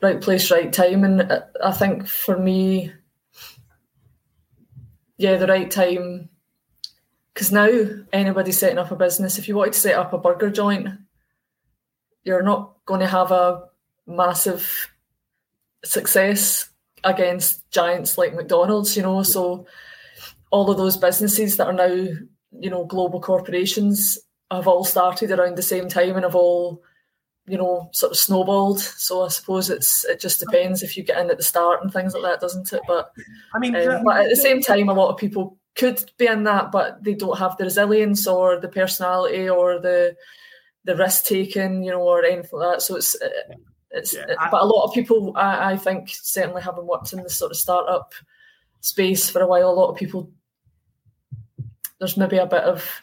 [0.01, 2.91] right place, right time, and I think for me,
[5.17, 6.29] yeah, the right time.
[7.33, 7.69] Because now
[8.11, 10.89] anybody setting up a business, if you wanted to set up a burger joint,
[12.23, 13.69] you're not going to have a
[14.05, 14.89] massive
[15.85, 16.69] success
[17.03, 19.23] against giants like McDonald's, you know.
[19.23, 19.67] So
[20.51, 24.17] all of those businesses that are now, you know, global corporations
[24.51, 26.81] have all started around the same time and have all,
[27.47, 28.79] you know, sort of snowballed.
[28.79, 31.91] So I suppose it's it just depends if you get in at the start and
[31.91, 32.81] things like that, doesn't it?
[32.87, 33.11] But
[33.53, 36.43] I mean, um, but at the same time, a lot of people could be in
[36.43, 40.15] that, but they don't have the resilience or the personality or the
[40.85, 42.81] the risk taking, you know, or anything like that.
[42.81, 43.15] So it's
[43.91, 47.23] it's yeah, I, but a lot of people, I, I think, certainly having worked in
[47.23, 48.13] the sort of startup
[48.81, 50.31] space for a while, a lot of people
[51.99, 53.01] there's maybe a bit of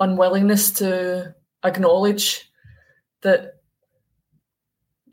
[0.00, 1.34] unwillingness to
[1.64, 2.50] acknowledge
[3.22, 3.60] that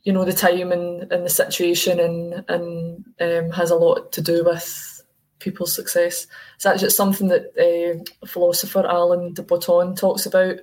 [0.04, 4.22] you know the time and, and the situation and and um, has a lot to
[4.22, 5.04] do with
[5.40, 6.28] people's success.
[6.56, 10.60] It's actually something that uh, philosopher Alain de Botton talks about.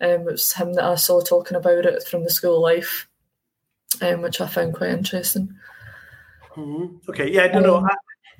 [0.00, 3.08] Um, it was him that I saw talking about it from the school life,
[4.02, 5.54] um, which I found quite interesting.
[6.56, 7.10] Mm-hmm.
[7.10, 7.94] Okay, yeah, no, no, um, I,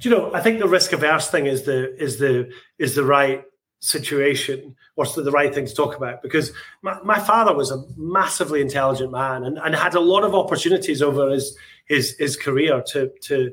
[0.05, 3.45] you know, I think the risk averse thing is the is the is the right
[3.81, 8.62] situation the, the right thing to talk about because my, my, father was a massively
[8.62, 13.11] intelligent man and, and had a lot of opportunities over his his his career to
[13.21, 13.53] to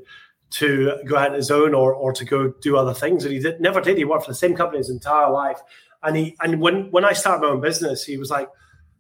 [0.52, 3.26] to go out on his own or or to go do other things.
[3.26, 3.98] And he did, never did.
[3.98, 5.60] He worked for the same company his entire life.
[6.04, 8.50] And he and when when I started my own business he was like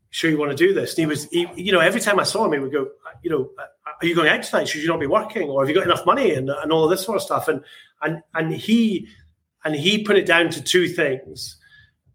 [0.10, 0.92] sure you want to do this?
[0.92, 2.90] And he was he, you know every time I saw him he would go
[3.24, 3.50] you know
[4.02, 4.68] are you going out tonight?
[4.68, 5.50] Should you not be working?
[5.50, 7.48] Or have you got enough money and, and all of this sort of stuff?
[7.48, 7.64] And
[8.02, 9.08] and and he
[9.64, 11.58] and he put it down to two things.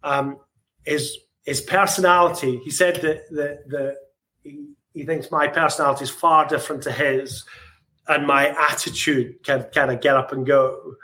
[0.03, 0.39] Um,
[0.85, 2.61] his his personality.
[2.65, 3.97] He said that the the
[4.43, 7.45] he, he thinks my personality is far different to his,
[8.09, 10.95] and my attitude can kind of get up and go,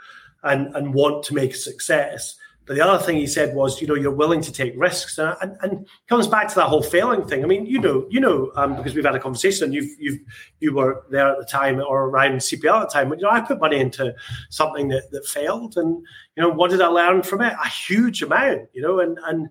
[0.43, 2.35] and and want to make a success.
[2.65, 5.35] But the other thing he said was, you know, you're willing to take risks, and,
[5.41, 7.43] and, and comes back to that whole failing thing.
[7.43, 10.19] I mean, you know, you know, um, because we've had a conversation, you've you've
[10.59, 13.09] you were there at the time or around CPL at the time.
[13.09, 14.15] But you know, I put money into
[14.49, 15.97] something that that failed, and
[16.35, 17.53] you know, what did I learn from it?
[17.53, 19.49] A huge amount, you know, and and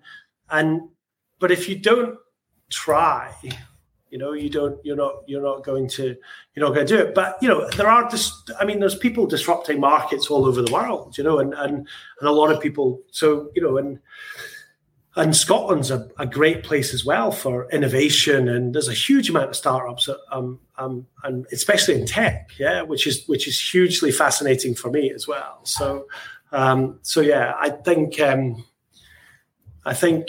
[0.49, 0.81] and
[1.39, 2.17] but if you don't
[2.71, 3.31] try,
[4.13, 6.15] you know, you don't, you're not, you're not going to,
[6.53, 7.15] you're not going to do it.
[7.15, 10.71] But you know, there are just, I mean, there's people disrupting markets all over the
[10.71, 11.77] world, you know, and and
[12.19, 13.01] and a lot of people.
[13.09, 13.99] So you know, and
[15.15, 19.49] and Scotland's a, a great place as well for innovation, and there's a huge amount
[19.49, 24.75] of startups, um, um, and especially in tech, yeah, which is which is hugely fascinating
[24.75, 25.59] for me as well.
[25.63, 26.05] So,
[26.51, 28.63] um, so yeah, I think, um,
[29.85, 30.27] I think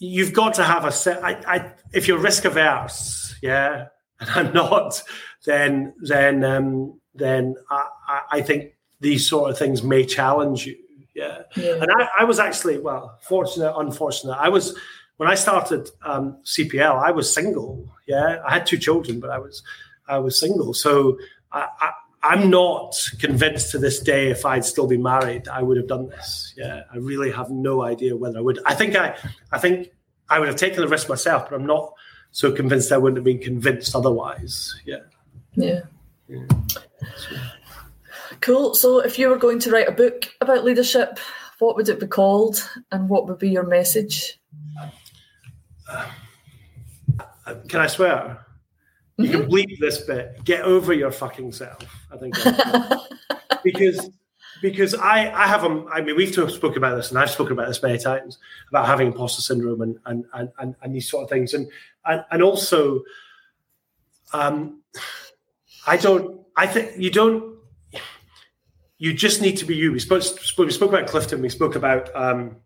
[0.00, 1.22] you've got to have a set.
[1.22, 3.86] I, I, if you're risk averse, yeah,
[4.20, 5.00] and I'm not,
[5.46, 10.76] then then um, then I, I think these sort of things may challenge you.
[11.14, 11.74] Yeah, yeah.
[11.74, 14.34] and I, I was actually well, fortunate, unfortunate.
[14.34, 14.76] I was
[15.18, 17.86] when I started um, CPL, I was single.
[18.08, 19.62] Yeah, I had two children, but I was
[20.08, 20.74] I was single.
[20.74, 21.18] So
[21.52, 25.86] I, I'm not convinced to this day if I'd still been married, I would have
[25.86, 26.52] done this.
[26.56, 28.58] Yeah, I really have no idea whether I would.
[28.66, 29.16] I think I,
[29.52, 29.90] I think
[30.28, 31.94] I would have taken the risk myself, but I'm not
[32.30, 34.74] so convinced I wouldn't have been convinced otherwise.
[34.84, 34.98] Yeah.
[35.54, 35.80] Yeah.
[36.28, 36.46] yeah.
[38.40, 38.74] Cool.
[38.74, 41.18] So, if you were going to write a book about leadership,
[41.58, 44.38] what would it be called, and what would be your message?
[45.88, 46.06] Uh,
[47.68, 48.46] can I swear?
[49.22, 50.44] You can bleep this bit.
[50.44, 51.84] Get over your fucking self.
[52.12, 52.34] I think
[53.64, 54.10] because
[54.62, 57.68] because I I have a I mean we've spoken about this and I've spoken about
[57.68, 61.30] this many times about having imposter syndrome and and and and, and these sort of
[61.30, 61.68] things and
[62.04, 63.02] and, and also
[64.32, 64.82] um
[65.86, 67.50] I don't I think you don't
[69.00, 69.92] you just need to be you.
[69.92, 70.22] We spoke,
[70.58, 71.40] we spoke about Clifton.
[71.40, 72.56] We spoke about um,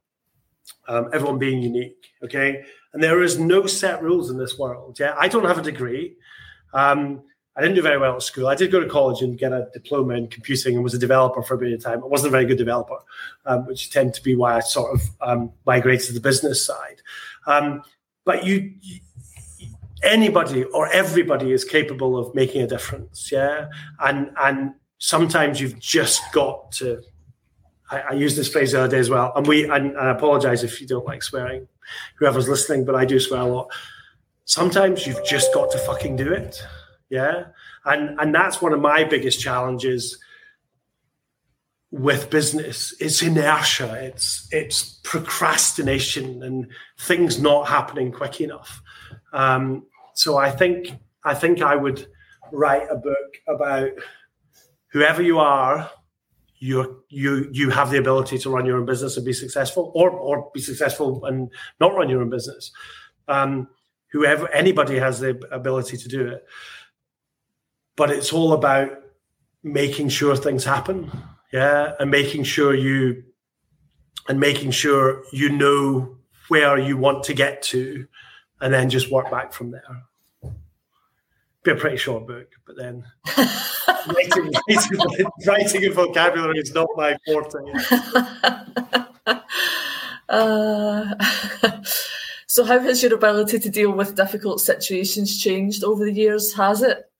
[0.88, 2.08] um, everyone being unique.
[2.24, 4.98] Okay, and there is no set rules in this world.
[4.98, 6.16] Yeah, I don't have a degree.
[6.74, 7.22] Um,
[7.56, 8.48] I didn't do very well at school.
[8.48, 11.40] I did go to college and get a diploma in computing and was a developer
[11.42, 12.02] for a period of time.
[12.02, 12.98] I wasn't a very good developer,
[13.46, 17.00] um, which tend to be why I sort of um, migrated to the business side.
[17.46, 17.82] Um,
[18.24, 19.00] but you, you,
[20.02, 23.30] anybody or everybody is capable of making a difference.
[23.30, 23.68] Yeah,
[24.00, 27.02] and and sometimes you've just got to.
[27.90, 30.10] I, I use this phrase the other day as well, and we and, and I
[30.10, 31.68] apologize if you don't like swearing,
[32.18, 33.70] whoever's listening, but I do swear a lot.
[34.44, 36.62] Sometimes you've just got to fucking do it
[37.14, 37.44] yeah.
[37.84, 40.18] And and that's one of my biggest challenges
[41.90, 42.94] with business.
[42.98, 46.66] It's inertia, it's it's procrastination and
[46.98, 48.82] things not happening quick enough.
[49.32, 50.92] Um, so I think
[51.24, 52.06] I think I would
[52.52, 53.90] write a book about
[54.88, 55.90] whoever you are,
[56.58, 60.10] you you you have the ability to run your own business and be successful, or
[60.10, 62.72] or be successful and not run your own business.
[63.28, 63.68] Um,
[64.14, 66.46] whoever anybody has the ability to do it.
[67.96, 68.92] But it's all about
[69.64, 71.10] making sure things happen.
[71.52, 73.24] Yeah and making sure you
[74.28, 78.06] and making sure you know where you want to get to
[78.60, 80.04] and then just work back from there.
[81.64, 83.04] Be a pretty short book but then
[83.36, 87.58] writing, writing, writing and vocabulary is not my forte.
[90.28, 91.14] Uh,
[92.54, 96.82] so how has your ability to deal with difficult situations changed over the years has
[96.82, 97.10] it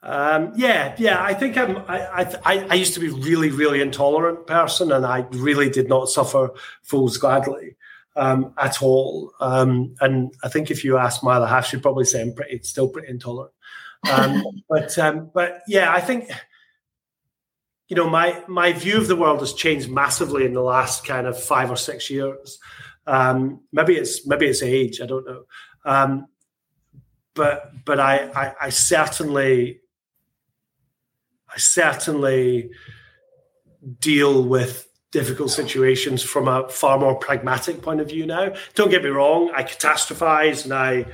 [0.00, 1.22] um, yeah, yeah.
[1.22, 1.78] I think I'm.
[1.88, 5.88] I, I I used to be a really, really intolerant person, and I really did
[5.88, 6.50] not suffer
[6.84, 7.76] fools gladly
[8.14, 9.32] um, at all.
[9.40, 12.62] Um, and I think if you ask my other half, she'd probably say I'm pretty,
[12.62, 13.52] still pretty intolerant.
[14.10, 16.30] Um, but um, but yeah, I think
[17.88, 21.26] you know my my view of the world has changed massively in the last kind
[21.26, 22.60] of five or six years.
[23.08, 25.00] Um, maybe it's maybe it's age.
[25.00, 25.44] I don't know.
[25.84, 26.26] Um,
[27.34, 29.80] but but I, I, I certainly
[31.48, 32.70] I certainly
[33.98, 38.52] deal with difficult situations from a far more pragmatic point of view now.
[38.74, 41.06] Don't get me wrong, I catastrophize and I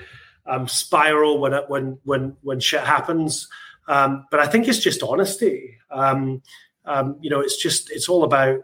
[0.47, 3.49] um, spiral when it, when when when shit happens.
[3.87, 5.79] Um, but I think it's just honesty.
[5.91, 6.43] Um,
[6.87, 8.61] um, you know, it's just it's all about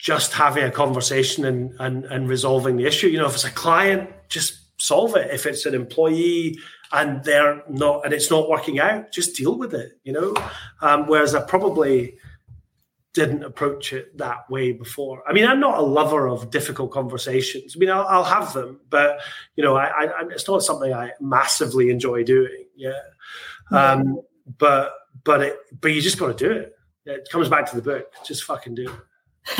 [0.00, 3.08] just having a conversation and, and and resolving the issue.
[3.08, 5.30] You know, if it's a client, just solve it.
[5.30, 6.56] If it's an employee,
[6.92, 10.34] and they're not and it's not working out just deal with it you know?
[10.80, 12.16] Um, whereas i probably
[13.12, 15.22] didn't approach it that way before.
[15.28, 17.74] I mean i'm not a lover of difficult conversations.
[17.76, 19.20] I mean i'll, I'll have them but
[19.56, 22.98] you know I, I, it's not something i massively enjoy doing yeah.
[23.70, 24.20] Um,
[24.58, 26.74] but but it but you just got to do it.
[27.04, 28.12] It comes back to the book.
[28.24, 28.96] Just fucking do it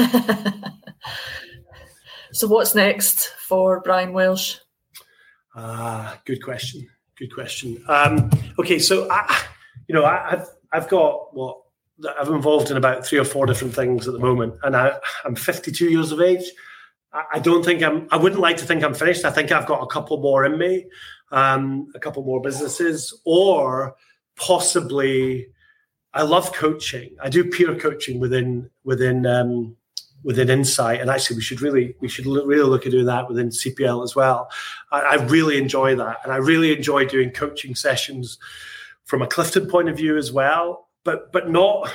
[2.33, 4.57] so, what's next for Brian Welsh?
[5.55, 6.89] Ah, uh, good question.
[7.17, 7.83] Good question.
[7.89, 9.43] Um, okay, so I,
[9.89, 11.59] you know, I, have I've got what
[12.19, 14.93] I'm involved in about three or four different things at the moment, and I,
[15.25, 16.45] I'm 52 years of age.
[17.13, 18.07] I don't think I'm.
[18.13, 19.25] I wouldn't like to think I'm finished.
[19.25, 20.87] I think I've got a couple more in me,
[21.33, 23.97] um, a couple more businesses, or
[24.37, 25.49] possibly.
[26.13, 27.17] I love coaching.
[27.23, 29.77] I do peer coaching within within um,
[30.25, 33.49] within Insight, and actually, we should really we should really look at doing that within
[33.49, 34.51] CPL as well.
[34.91, 38.39] I, I really enjoy that, and I really enjoy doing coaching sessions
[39.05, 41.93] from a Clifton point of view as well, but but not,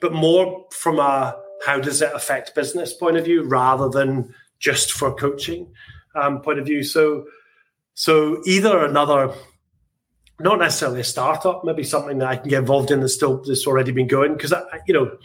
[0.00, 4.92] but more from a how does it affect business point of view rather than just
[4.92, 5.68] for coaching
[6.14, 6.82] um, point of view.
[6.82, 7.26] So,
[7.94, 9.32] so either another,
[10.38, 13.66] not necessarily a startup, maybe something that I can get involved in that's still that's
[13.66, 15.16] already been going because I, you know,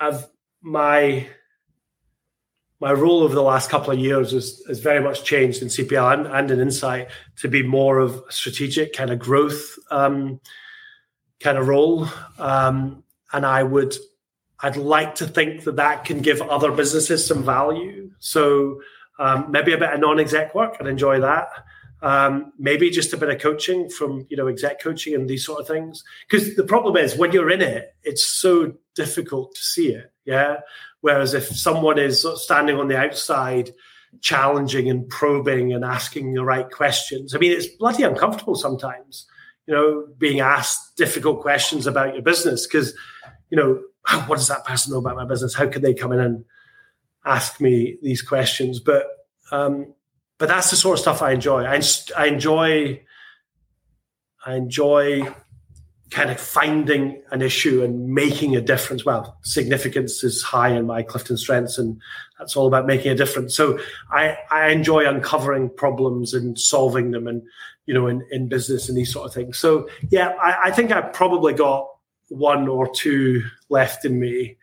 [0.00, 0.26] I've
[0.62, 1.26] my
[2.80, 6.12] my role over the last couple of years has, has very much changed in CPL
[6.12, 10.40] and, and in Insight to be more of a strategic kind of growth um,
[11.40, 12.08] kind of role.
[12.38, 13.96] Um, and I would
[14.60, 18.10] I'd like to think that that can give other businesses some value.
[18.18, 18.80] So
[19.18, 21.48] um, maybe a bit of non-exec work, I'd enjoy that.
[22.02, 25.60] Um, maybe just a bit of coaching from you know exec coaching and these sort
[25.60, 26.04] of things.
[26.28, 30.12] Because the problem is when you're in it, it's so difficult to see it.
[30.24, 30.58] Yeah.
[31.00, 33.72] Whereas if someone is standing on the outside,
[34.20, 39.26] challenging and probing and asking the right questions, I mean, it's bloody uncomfortable sometimes.
[39.66, 42.94] You know, being asked difficult questions about your business because
[43.50, 43.82] you know
[44.26, 45.54] what does that person know about my business?
[45.54, 46.44] How can they come in and
[47.24, 48.80] ask me these questions?
[48.80, 49.06] But
[49.50, 49.94] um,
[50.38, 51.64] but that's the sort of stuff I enjoy.
[51.64, 51.80] I,
[52.16, 53.02] I enjoy
[54.44, 55.34] I enjoy
[56.10, 59.04] kind of finding an issue and making a difference.
[59.04, 62.00] Well, significance is high in my Clifton strengths, and
[62.38, 63.56] that's all about making a difference.
[63.56, 63.78] So
[64.10, 67.42] I, I enjoy uncovering problems and solving them, and
[67.86, 69.58] you know, in, in business and these sort of things.
[69.58, 71.88] So yeah, I, I think I probably got
[72.28, 74.56] one or two left in me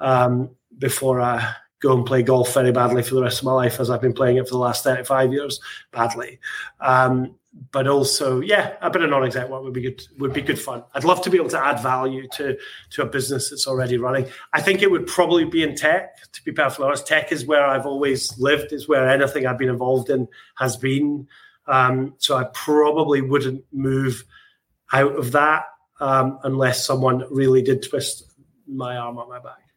[0.00, 3.80] um, before I go and play golf very badly for the rest of my life,
[3.80, 5.60] as I've been playing it for the last 35 years,
[5.92, 6.40] badly.
[6.80, 7.36] Um,
[7.72, 10.02] but also, yeah, a bit of non-exec work would be good.
[10.18, 10.84] Would be good fun.
[10.94, 12.56] I'd love to be able to add value to
[12.90, 14.26] to a business that's already running.
[14.52, 16.30] I think it would probably be in tech.
[16.32, 18.72] To be perfectly honest, tech is where I've always lived.
[18.72, 21.26] Is where anything I've been involved in has been.
[21.66, 24.24] Um, so I probably wouldn't move
[24.92, 25.64] out of that
[26.00, 28.24] um, unless someone really did twist
[28.66, 29.67] my arm on my back.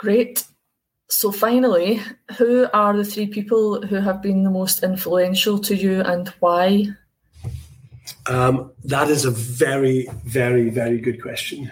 [0.00, 0.46] Great.
[1.10, 2.00] So, finally,
[2.38, 6.86] who are the three people who have been the most influential to you and why?
[8.26, 11.70] Um, that is a very, very, very good question.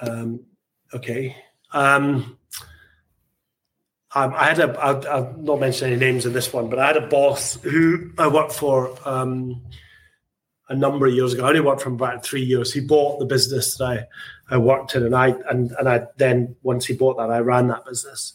[0.00, 0.44] Um,
[0.94, 1.34] okay.
[1.72, 2.38] Um,
[4.14, 6.96] um, I had a, I'll, not mention any names in this one, but I had
[6.98, 9.60] a boss who I worked for um,
[10.68, 11.46] a number of years ago.
[11.46, 12.72] I only worked for him about three years.
[12.72, 14.06] He bought the business that I,
[14.50, 17.68] I worked in, and I and and I then once he bought that, I ran
[17.68, 18.32] that business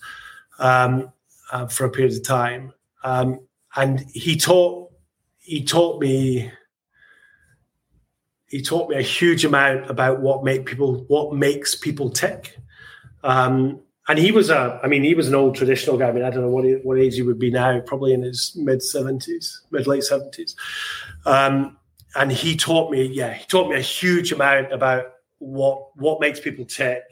[0.60, 1.12] um,
[1.52, 2.74] uh, for a period of time.
[3.04, 3.40] Um,
[3.76, 4.92] and he taught
[5.40, 6.52] he taught me
[8.48, 12.58] he taught me a huge amount about what make people what makes people tick.
[13.24, 16.10] Um, and he was a, I mean, he was an old traditional guy.
[16.10, 18.22] I mean, I don't know what he, what age he would be now, probably in
[18.22, 20.56] his mid seventies, mid late seventies.
[21.26, 21.78] Um,
[22.14, 25.15] and he taught me, yeah, he taught me a huge amount about
[25.46, 27.04] what what makes people tick.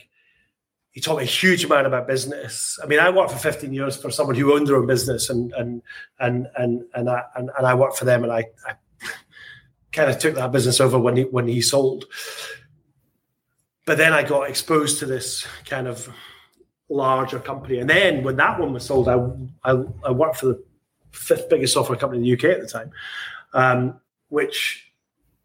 [0.92, 2.78] He taught me a huge amount about business.
[2.84, 5.52] I mean, I worked for 15 years for someone who owned their own business, and
[5.54, 5.82] and
[6.20, 8.74] and and and I and, and I worked for them, and I, I
[9.92, 12.06] kind of took that business over when he when he sold.
[13.86, 16.10] But then I got exposed to this kind of
[16.90, 17.80] larger company.
[17.80, 19.18] And then when that one was sold, I,
[19.64, 20.64] I, I worked for the
[21.12, 22.92] fifth biggest software company in the UK at the time,
[23.54, 24.92] um, which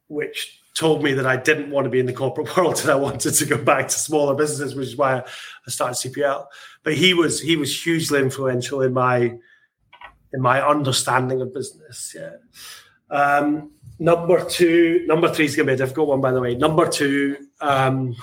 [0.09, 2.95] which told me that I didn't want to be in the corporate world and I
[2.95, 6.47] wanted to go back to smaller businesses, which is why I started CPL.
[6.85, 9.37] But he was he was hugely influential in my
[10.33, 12.15] in my understanding of business.
[12.17, 12.37] Yeah.
[13.11, 16.55] Um, number two, number three is going to be a difficult one, by the way.
[16.55, 18.15] Number two, um,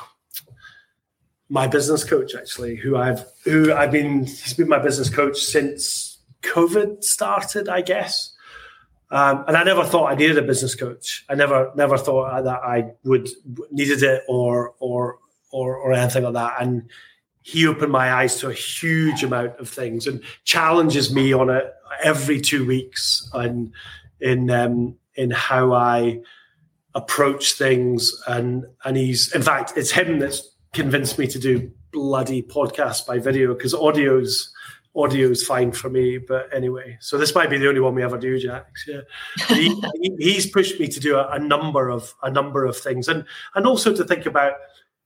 [1.50, 6.20] my business coach actually, who I've who I've been he's been my business coach since
[6.42, 8.35] COVID started, I guess.
[9.12, 11.26] Um, and I never thought I needed a business coach.
[11.30, 13.30] I never never thought that I would
[13.72, 15.20] needed it or or
[15.52, 16.56] or or anything like that.
[16.60, 16.90] And
[17.42, 21.72] he opened my eyes to a huge amount of things and challenges me on it
[22.04, 23.72] every two weeks and
[24.20, 26.22] in um, in how I
[26.94, 32.42] approach things, and and he's in fact it's him that's convinced me to do bloody
[32.42, 34.52] podcasts by video because audio's
[34.96, 36.18] audio's fine for me.
[36.18, 38.88] But anyway, so this might be the only one we ever do, Jax.
[38.88, 39.02] Yeah,
[39.50, 39.70] he,
[40.02, 43.26] he, he's pushed me to do a, a, number of a number of things, and
[43.56, 44.54] and also to think about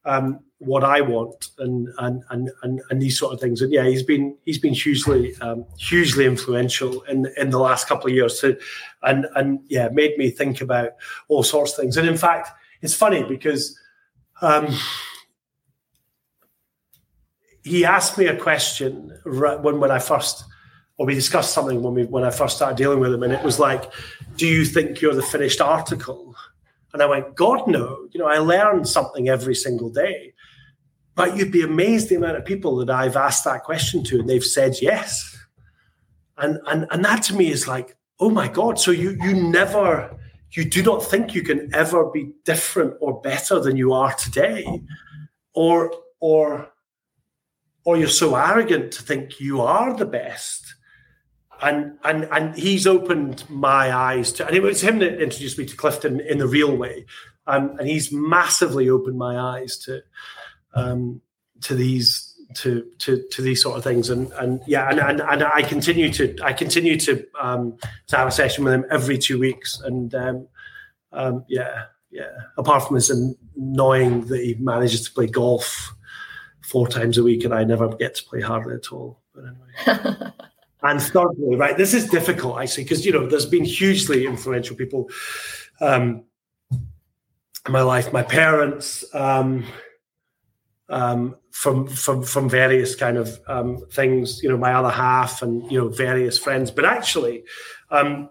[0.06, 3.62] um, what I want and, and and and and these sort of things.
[3.62, 8.08] And yeah, he's been he's been hugely um, hugely influential in in the last couple
[8.08, 8.40] of years.
[8.40, 8.58] To,
[9.04, 10.92] and and yeah, made me think about
[11.28, 11.98] all sorts of things.
[11.98, 12.50] And in fact,
[12.82, 13.78] it's funny because.
[14.42, 14.68] Um,
[17.64, 20.44] he asked me a question when when I first,
[20.98, 23.44] or we discussed something when we when I first started dealing with him, and it
[23.44, 23.92] was like,
[24.36, 26.36] "Do you think you're the finished article?"
[26.94, 28.08] And I went, "God, no.
[28.12, 30.34] You know, I learn something every single day."
[31.16, 34.30] But you'd be amazed the amount of people that I've asked that question to, and
[34.30, 35.38] they've said yes.
[36.38, 38.80] And and and that to me is like, oh my God!
[38.80, 40.18] So you you never
[40.52, 44.82] you do not think you can ever be different or better than you are today,
[45.54, 46.72] or or
[47.90, 50.76] or you're so arrogant to think you are the best.
[51.60, 55.66] And and and he's opened my eyes to, and it was him that introduced me
[55.66, 57.06] to Clifton in the real way,
[57.48, 60.02] um, and he's massively opened my eyes to
[60.76, 61.20] um,
[61.62, 64.10] to these to to to these sort of things.
[64.10, 67.78] And and yeah and and, and I continue to I continue to um
[68.08, 69.82] to have a session with him every two weeks.
[69.82, 70.48] And um
[71.12, 72.32] um yeah yeah.
[72.58, 75.94] Apart from this annoying that he manages to play golf
[76.70, 79.20] four times a week and I never get to play hardly at all.
[79.34, 80.32] But anyway.
[80.84, 85.10] and thirdly, right, this is difficult actually because you know there's been hugely influential people
[85.82, 86.24] um,
[86.72, 88.14] in my life.
[88.14, 89.66] My parents, um,
[90.90, 95.70] um, from from from various kind of um, things, you know, my other half, and
[95.72, 96.72] you know, various friends.
[96.72, 97.44] But actually,
[97.92, 98.30] um,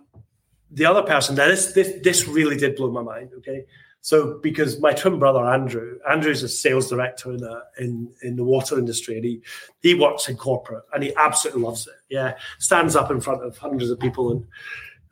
[0.71, 3.31] the other person that is this this really did blow my mind.
[3.39, 3.65] Okay,
[4.09, 8.43] so because my twin brother Andrew, Andrew's a sales director in the in, in the
[8.43, 9.43] water industry, and he
[9.83, 11.93] he works in corporate, and he absolutely loves it.
[12.09, 14.47] Yeah, stands up in front of hundreds of people and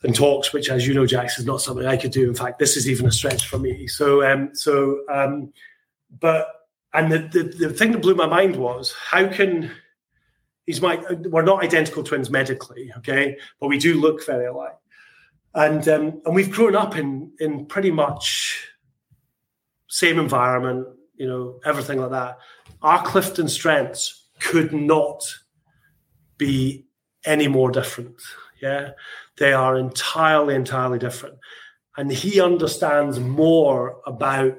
[0.03, 2.27] and talks, which, as you know, Jax, is not something I could do.
[2.27, 3.87] In fact, this is even a stretch for me.
[3.87, 5.53] So um, so um,
[6.19, 6.49] but
[6.95, 9.73] and the, the the thing that blew my mind was how can
[10.65, 14.79] he's my we're not identical twins medically, okay, but we do look very alike
[15.55, 18.73] and um, and we've grown up in in pretty much
[19.89, 22.39] same environment, you know, everything like that.
[22.83, 25.23] Our Clifton strengths could not
[26.39, 26.87] be
[27.25, 28.21] any more different.
[28.61, 28.91] Yeah,
[29.39, 31.37] they are entirely, entirely different.
[31.97, 34.57] And he understands more about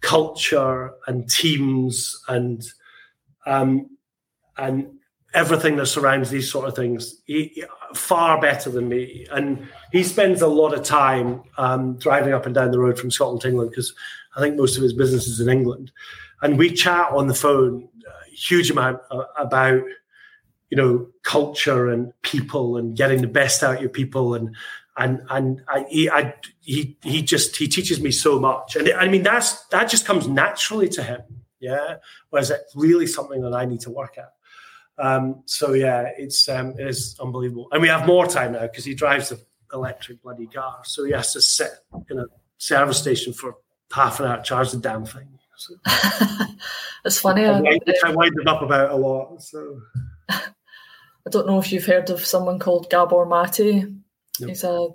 [0.00, 2.64] culture and teams and
[3.44, 3.90] um,
[4.56, 4.95] and
[5.36, 7.62] everything that surrounds these sort of things he,
[7.94, 9.26] far better than me.
[9.30, 13.10] And he spends a lot of time um, driving up and down the road from
[13.10, 13.94] Scotland to England because
[14.34, 15.92] I think most of his business is in England.
[16.40, 19.82] And we chat on the phone a huge amount uh, about
[20.70, 24.34] you know culture and people and getting the best out of your people.
[24.34, 24.56] And
[24.96, 28.74] and and I, he I, he he just he teaches me so much.
[28.74, 31.20] And I mean that's that just comes naturally to him.
[31.60, 31.96] Yeah.
[32.30, 34.32] Whereas it's really something that I need to work at
[34.98, 38.84] um, so yeah it's um, it is unbelievable and we have more time now because
[38.84, 39.40] he drives the
[39.72, 41.70] electric bloody car so he has to sit
[42.10, 42.24] in a
[42.58, 43.56] service station for
[43.92, 45.28] half an hour charge the damn thing.
[45.56, 45.74] So,
[47.04, 47.46] it's funny.
[47.46, 47.58] I,
[48.04, 49.42] I wind it up about a lot.
[49.42, 49.80] So
[50.28, 53.88] I don't know if you've heard of someone called Gabor Mate.
[54.38, 54.88] He's a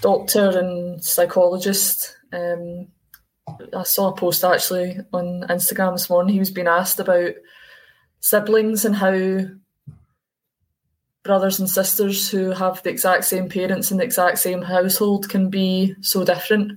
[0.00, 2.16] doctor and psychologist.
[2.32, 2.88] Um,
[3.72, 6.32] I saw a post actually on Instagram this morning.
[6.32, 7.34] He was being asked about
[8.26, 9.40] siblings and how
[11.22, 15.50] brothers and sisters who have the exact same parents in the exact same household can
[15.50, 16.72] be so different.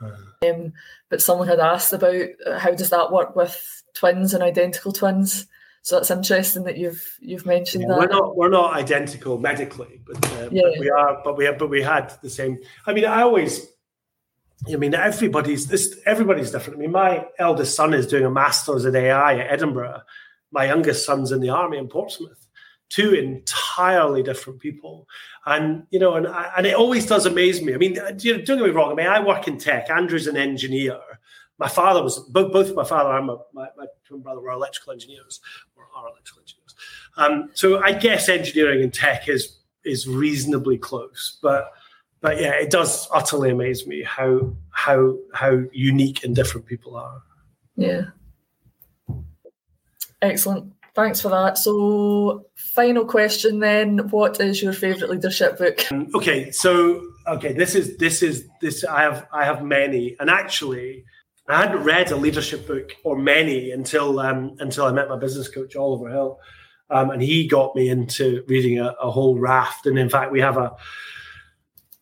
[0.00, 0.72] Um,
[1.08, 5.46] but someone had asked about uh, how does that work with twins and identical twins.
[5.82, 7.98] So that's interesting that you've you've mentioned yeah, that.
[7.98, 10.62] We're not we're not identical medically, but, uh, yeah.
[10.64, 11.20] but we are.
[11.24, 12.58] But we have, but we had the same.
[12.86, 13.66] I mean, I always.
[14.70, 15.98] I mean, everybody's this.
[16.04, 16.78] Everybody's different.
[16.78, 20.02] I mean, my eldest son is doing a master's in AI at Edinburgh.
[20.50, 22.48] My youngest son's in the army in Portsmouth
[22.88, 25.08] two entirely different people.
[25.46, 27.74] And you know, and and it always does amaze me.
[27.74, 28.92] I mean, you know, don't get me wrong.
[28.92, 29.90] I mean, I work in tech.
[29.90, 30.98] Andrew's an engineer.
[31.58, 34.92] My father was both, both my father and my, my, my twin brother were electrical
[34.92, 35.40] engineers
[35.76, 36.74] or are electrical engineers.
[37.16, 41.72] Um, so I guess engineering and tech is is reasonably close, but
[42.20, 47.22] but yeah, it does utterly amaze me how how how unique and different people are.
[47.76, 48.02] Yeah.
[50.22, 50.72] Excellent.
[50.94, 51.58] Thanks for that.
[51.58, 55.80] So, final question then: What is your favourite leadership book?
[55.92, 58.84] Um, okay, so okay, this is this is this.
[58.84, 61.04] I have I have many, and actually,
[61.46, 65.48] I hadn't read a leadership book or many until um, until I met my business
[65.48, 66.40] coach Oliver Hill,
[66.90, 69.86] um, and he got me into reading a, a whole raft.
[69.86, 70.74] And in fact, we have a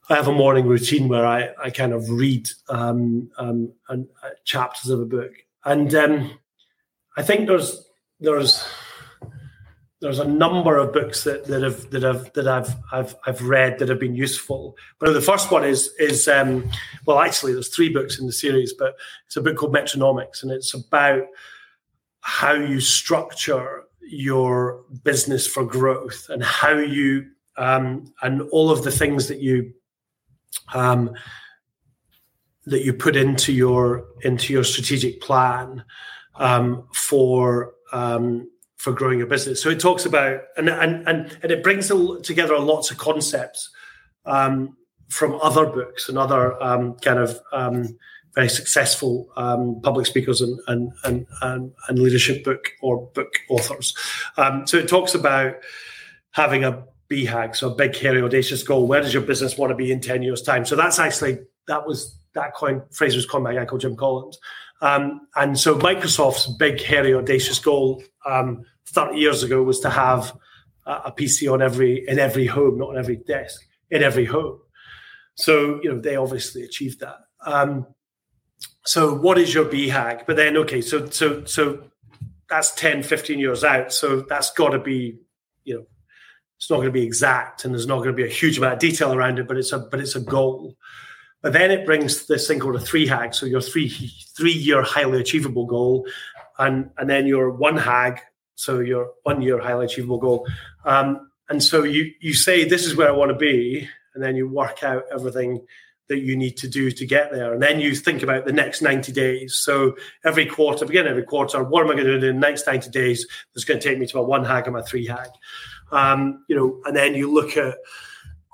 [0.08, 4.30] I have a morning routine where I, I kind of read um, um, and, uh,
[4.44, 5.32] chapters of a book,
[5.64, 6.38] and um,
[7.16, 7.85] I think there's
[8.20, 8.66] there's
[10.00, 13.78] there's a number of books that, that have that have that I've I've I've read
[13.78, 14.76] that have been useful.
[14.98, 16.68] But the first one is is um,
[17.06, 18.96] well, actually, there's three books in the series, but
[19.26, 21.24] it's a book called Metronomics, and it's about
[22.20, 28.92] how you structure your business for growth and how you um, and all of the
[28.92, 29.72] things that you
[30.74, 31.10] um,
[32.66, 35.84] that you put into your into your strategic plan
[36.34, 39.62] um, for um, for growing a business.
[39.62, 41.90] So it talks about and and and, and it brings
[42.22, 43.70] together lots of concepts
[44.24, 44.76] um,
[45.08, 47.96] from other books and other um, kind of um,
[48.34, 53.94] very successful um, public speakers and and, and and and leadership book or book authors.
[54.36, 55.56] so it talks about
[56.32, 58.86] having a BHAG, so a big, hairy, audacious goal.
[58.86, 60.64] Where does your business want to be in 10 years' time?
[60.64, 64.38] So that's actually, that was, that coin, phrase was coined by called Jim Collins.
[64.80, 70.36] Um, and so Microsoft's big, hairy, audacious goal um, 30 years ago was to have
[70.84, 74.60] a, PC on every, in every home, not on every desk, in every home.
[75.34, 77.16] So, you know, they obviously achieved that.
[77.44, 77.86] Um,
[78.84, 80.26] so what is your BHAG?
[80.26, 81.84] But then, okay, so, so, so
[82.48, 83.92] that's 10, 15 years out.
[83.92, 85.18] So that's got to be,
[85.64, 85.86] you know,
[86.56, 88.74] it's not going to be exact and there's not going to be a huge amount
[88.74, 90.74] of detail around it, but it's a but it's a goal.
[91.42, 93.90] But then it brings this thing called a three hag, so your three
[94.36, 96.06] three year highly achievable goal,
[96.58, 98.20] and and then your one hag,
[98.54, 100.46] so your one year highly achievable goal.
[100.84, 104.34] Um, and so you you say this is where I want to be, and then
[104.34, 105.66] you work out everything
[106.08, 107.52] that you need to do to get there.
[107.52, 109.56] And then you think about the next 90 days.
[109.56, 112.66] So every quarter, begin every quarter, what am I going to do in the next
[112.66, 115.30] 90 days that's going to take me to my one hag and my three hag?
[115.90, 117.76] Um, you know, and then you look at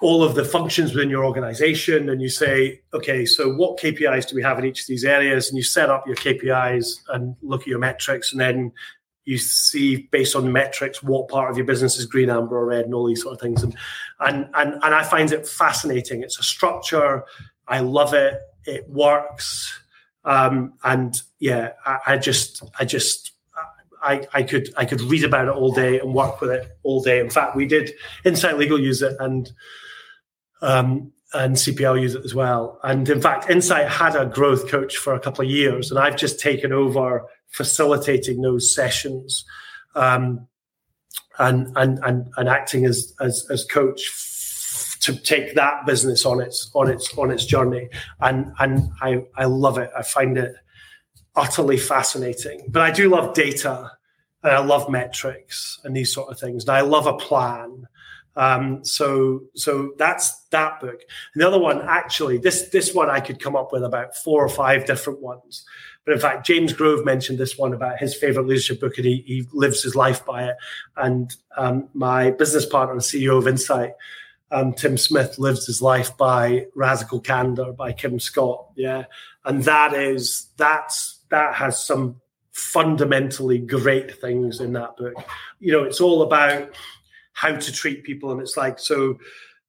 [0.02, 4.34] all of the functions within your organization and you say, okay, so what KPIs do
[4.34, 5.48] we have in each of these areas?
[5.48, 8.72] And you set up your KPIs and look at your metrics and then
[9.24, 12.66] you see based on the metrics what part of your business is green, amber, or
[12.66, 13.62] red, and all these sort of things.
[13.62, 13.76] And
[14.18, 16.22] and and, and I find it fascinating.
[16.22, 17.24] It's a structure.
[17.68, 18.40] I love it.
[18.64, 19.80] It works.
[20.24, 23.32] Um, and yeah, I, I just I just
[24.02, 27.00] I, I could I could read about it all day and work with it all
[27.00, 27.20] day.
[27.20, 27.92] In fact, we did
[28.24, 29.52] Insight Legal use it and
[30.62, 32.78] um, and CPL use it as well.
[32.82, 36.16] And in fact, Insight had a growth coach for a couple of years, and I've
[36.16, 39.44] just taken over facilitating those sessions
[39.94, 40.46] um,
[41.38, 46.40] and, and and and acting as as, as coach f- to take that business on
[46.40, 47.88] its on its on its journey.
[48.20, 49.90] And and I I love it.
[49.96, 50.54] I find it
[51.34, 52.64] utterly fascinating.
[52.68, 53.90] But I do love data
[54.42, 56.64] and I love metrics and these sort of things.
[56.64, 57.86] And I love a plan.
[58.36, 61.00] Um, so so that's that book.
[61.34, 64.44] And the other one, actually, this this one I could come up with about four
[64.44, 65.64] or five different ones.
[66.04, 69.22] But in fact, James Grove mentioned this one about his favorite leadership book, and he,
[69.26, 70.56] he lives his life by it.
[70.96, 73.92] And um, my business partner and CEO of Insight,
[74.50, 78.66] um, Tim Smith, lives his life by Radical Candor by Kim Scott.
[78.74, 79.04] Yeah,
[79.44, 82.20] and that is that's that has some
[82.52, 85.14] fundamentally great things in that book.
[85.60, 86.70] You know, it's all about
[87.32, 89.18] how to treat people, and it's like so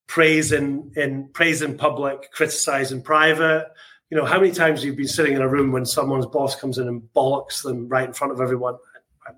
[0.07, 3.67] praise in in praise in public, criticize in private.
[4.09, 6.77] You know, how many times you've been sitting in a room when someone's boss comes
[6.77, 8.75] in and bollocks them right in front of everyone?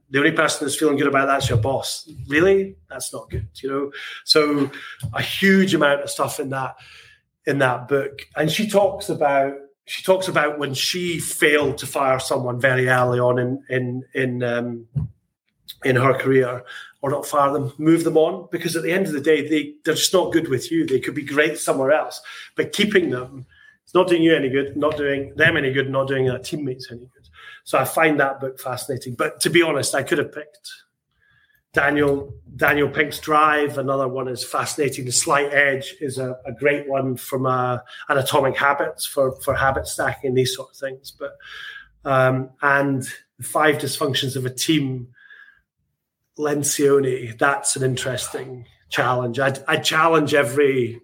[0.09, 2.09] The only person that's feeling good about that's your boss.
[2.27, 2.75] Really?
[2.89, 3.91] That's not good, you know.
[4.23, 4.69] So
[5.13, 6.75] a huge amount of stuff in that
[7.45, 8.23] in that book.
[8.35, 9.53] And she talks about
[9.85, 14.43] she talks about when she failed to fire someone very early on in in in
[14.43, 14.87] um,
[15.83, 16.63] in her career,
[17.01, 19.75] or not fire them, move them on, because at the end of the day, they
[19.83, 20.85] they're just not good with you.
[20.85, 22.21] They could be great somewhere else,
[22.55, 23.45] but keeping them,
[23.83, 26.87] it's not doing you any good, not doing them any good, not doing their teammates
[26.91, 27.29] any good.
[27.63, 29.15] So I find that book fascinating.
[29.15, 30.71] But to be honest, I could have picked
[31.73, 33.77] Daniel Daniel Pink's Drive.
[33.77, 35.05] Another one is fascinating.
[35.05, 39.53] The Slight Edge is a, a great one from uh, an Atomic Habits for for
[39.53, 41.11] habit stacking these sort of things.
[41.11, 41.35] But
[42.03, 43.03] um, and
[43.37, 45.09] the Five Dysfunctions of a Team.
[46.37, 49.39] Lencioni, that's an interesting challenge.
[49.39, 51.01] I, I challenge every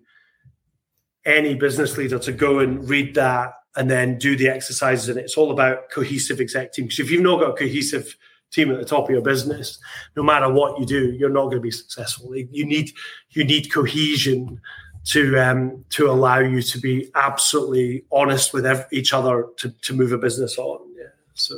[1.25, 5.07] any business leader to go and read that and then do the exercises.
[5.09, 6.85] And it's all about cohesive exec team.
[6.85, 8.17] Because if you've not got a cohesive
[8.51, 9.79] team at the top of your business,
[10.15, 12.35] no matter what you do, you're not going to be successful.
[12.35, 12.91] You need
[13.29, 14.59] you need cohesion
[15.05, 19.93] to um, to allow you to be absolutely honest with ev- each other to, to
[19.93, 20.79] move a business on.
[20.97, 21.07] Yeah.
[21.33, 21.55] So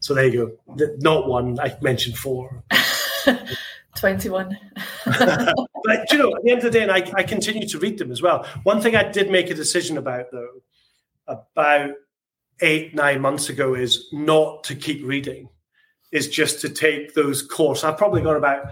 [0.00, 0.88] so there you go.
[0.98, 1.58] Not one.
[1.60, 2.62] I mentioned four.
[3.96, 4.58] 21.
[5.04, 7.98] but you know, at the end of the day, and I, I continue to read
[7.98, 8.46] them as well.
[8.62, 10.62] One thing I did make a decision about, though,
[11.26, 11.90] about
[12.60, 15.48] eight, nine months ago, is not to keep reading,
[16.12, 17.84] is just to take those course.
[17.84, 18.66] I've probably got about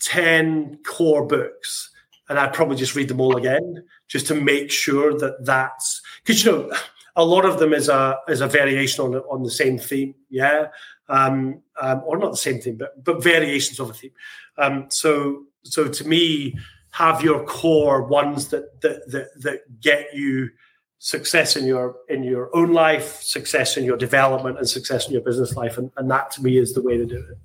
[0.00, 1.90] 10 core books,
[2.28, 6.44] and I'd probably just read them all again just to make sure that that's because
[6.44, 6.72] you know
[7.16, 10.68] a lot of them is a is a variation on on the same theme, yeah,
[11.08, 14.12] um, um, or not the same theme, but but variations of a theme.
[14.56, 16.56] Um, so so to me,
[16.90, 20.50] have your core ones that that that, that get you
[20.98, 25.22] success in your in your own life, success in your development, and success in your
[25.22, 27.38] business life, and, and that to me is the way to do it.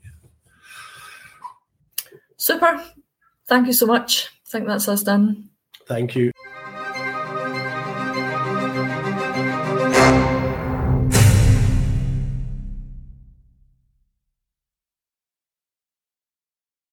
[2.37, 2.83] Super.
[3.47, 4.27] Thank you so much.
[4.45, 5.49] I think that's us done.
[5.87, 6.32] Thank you.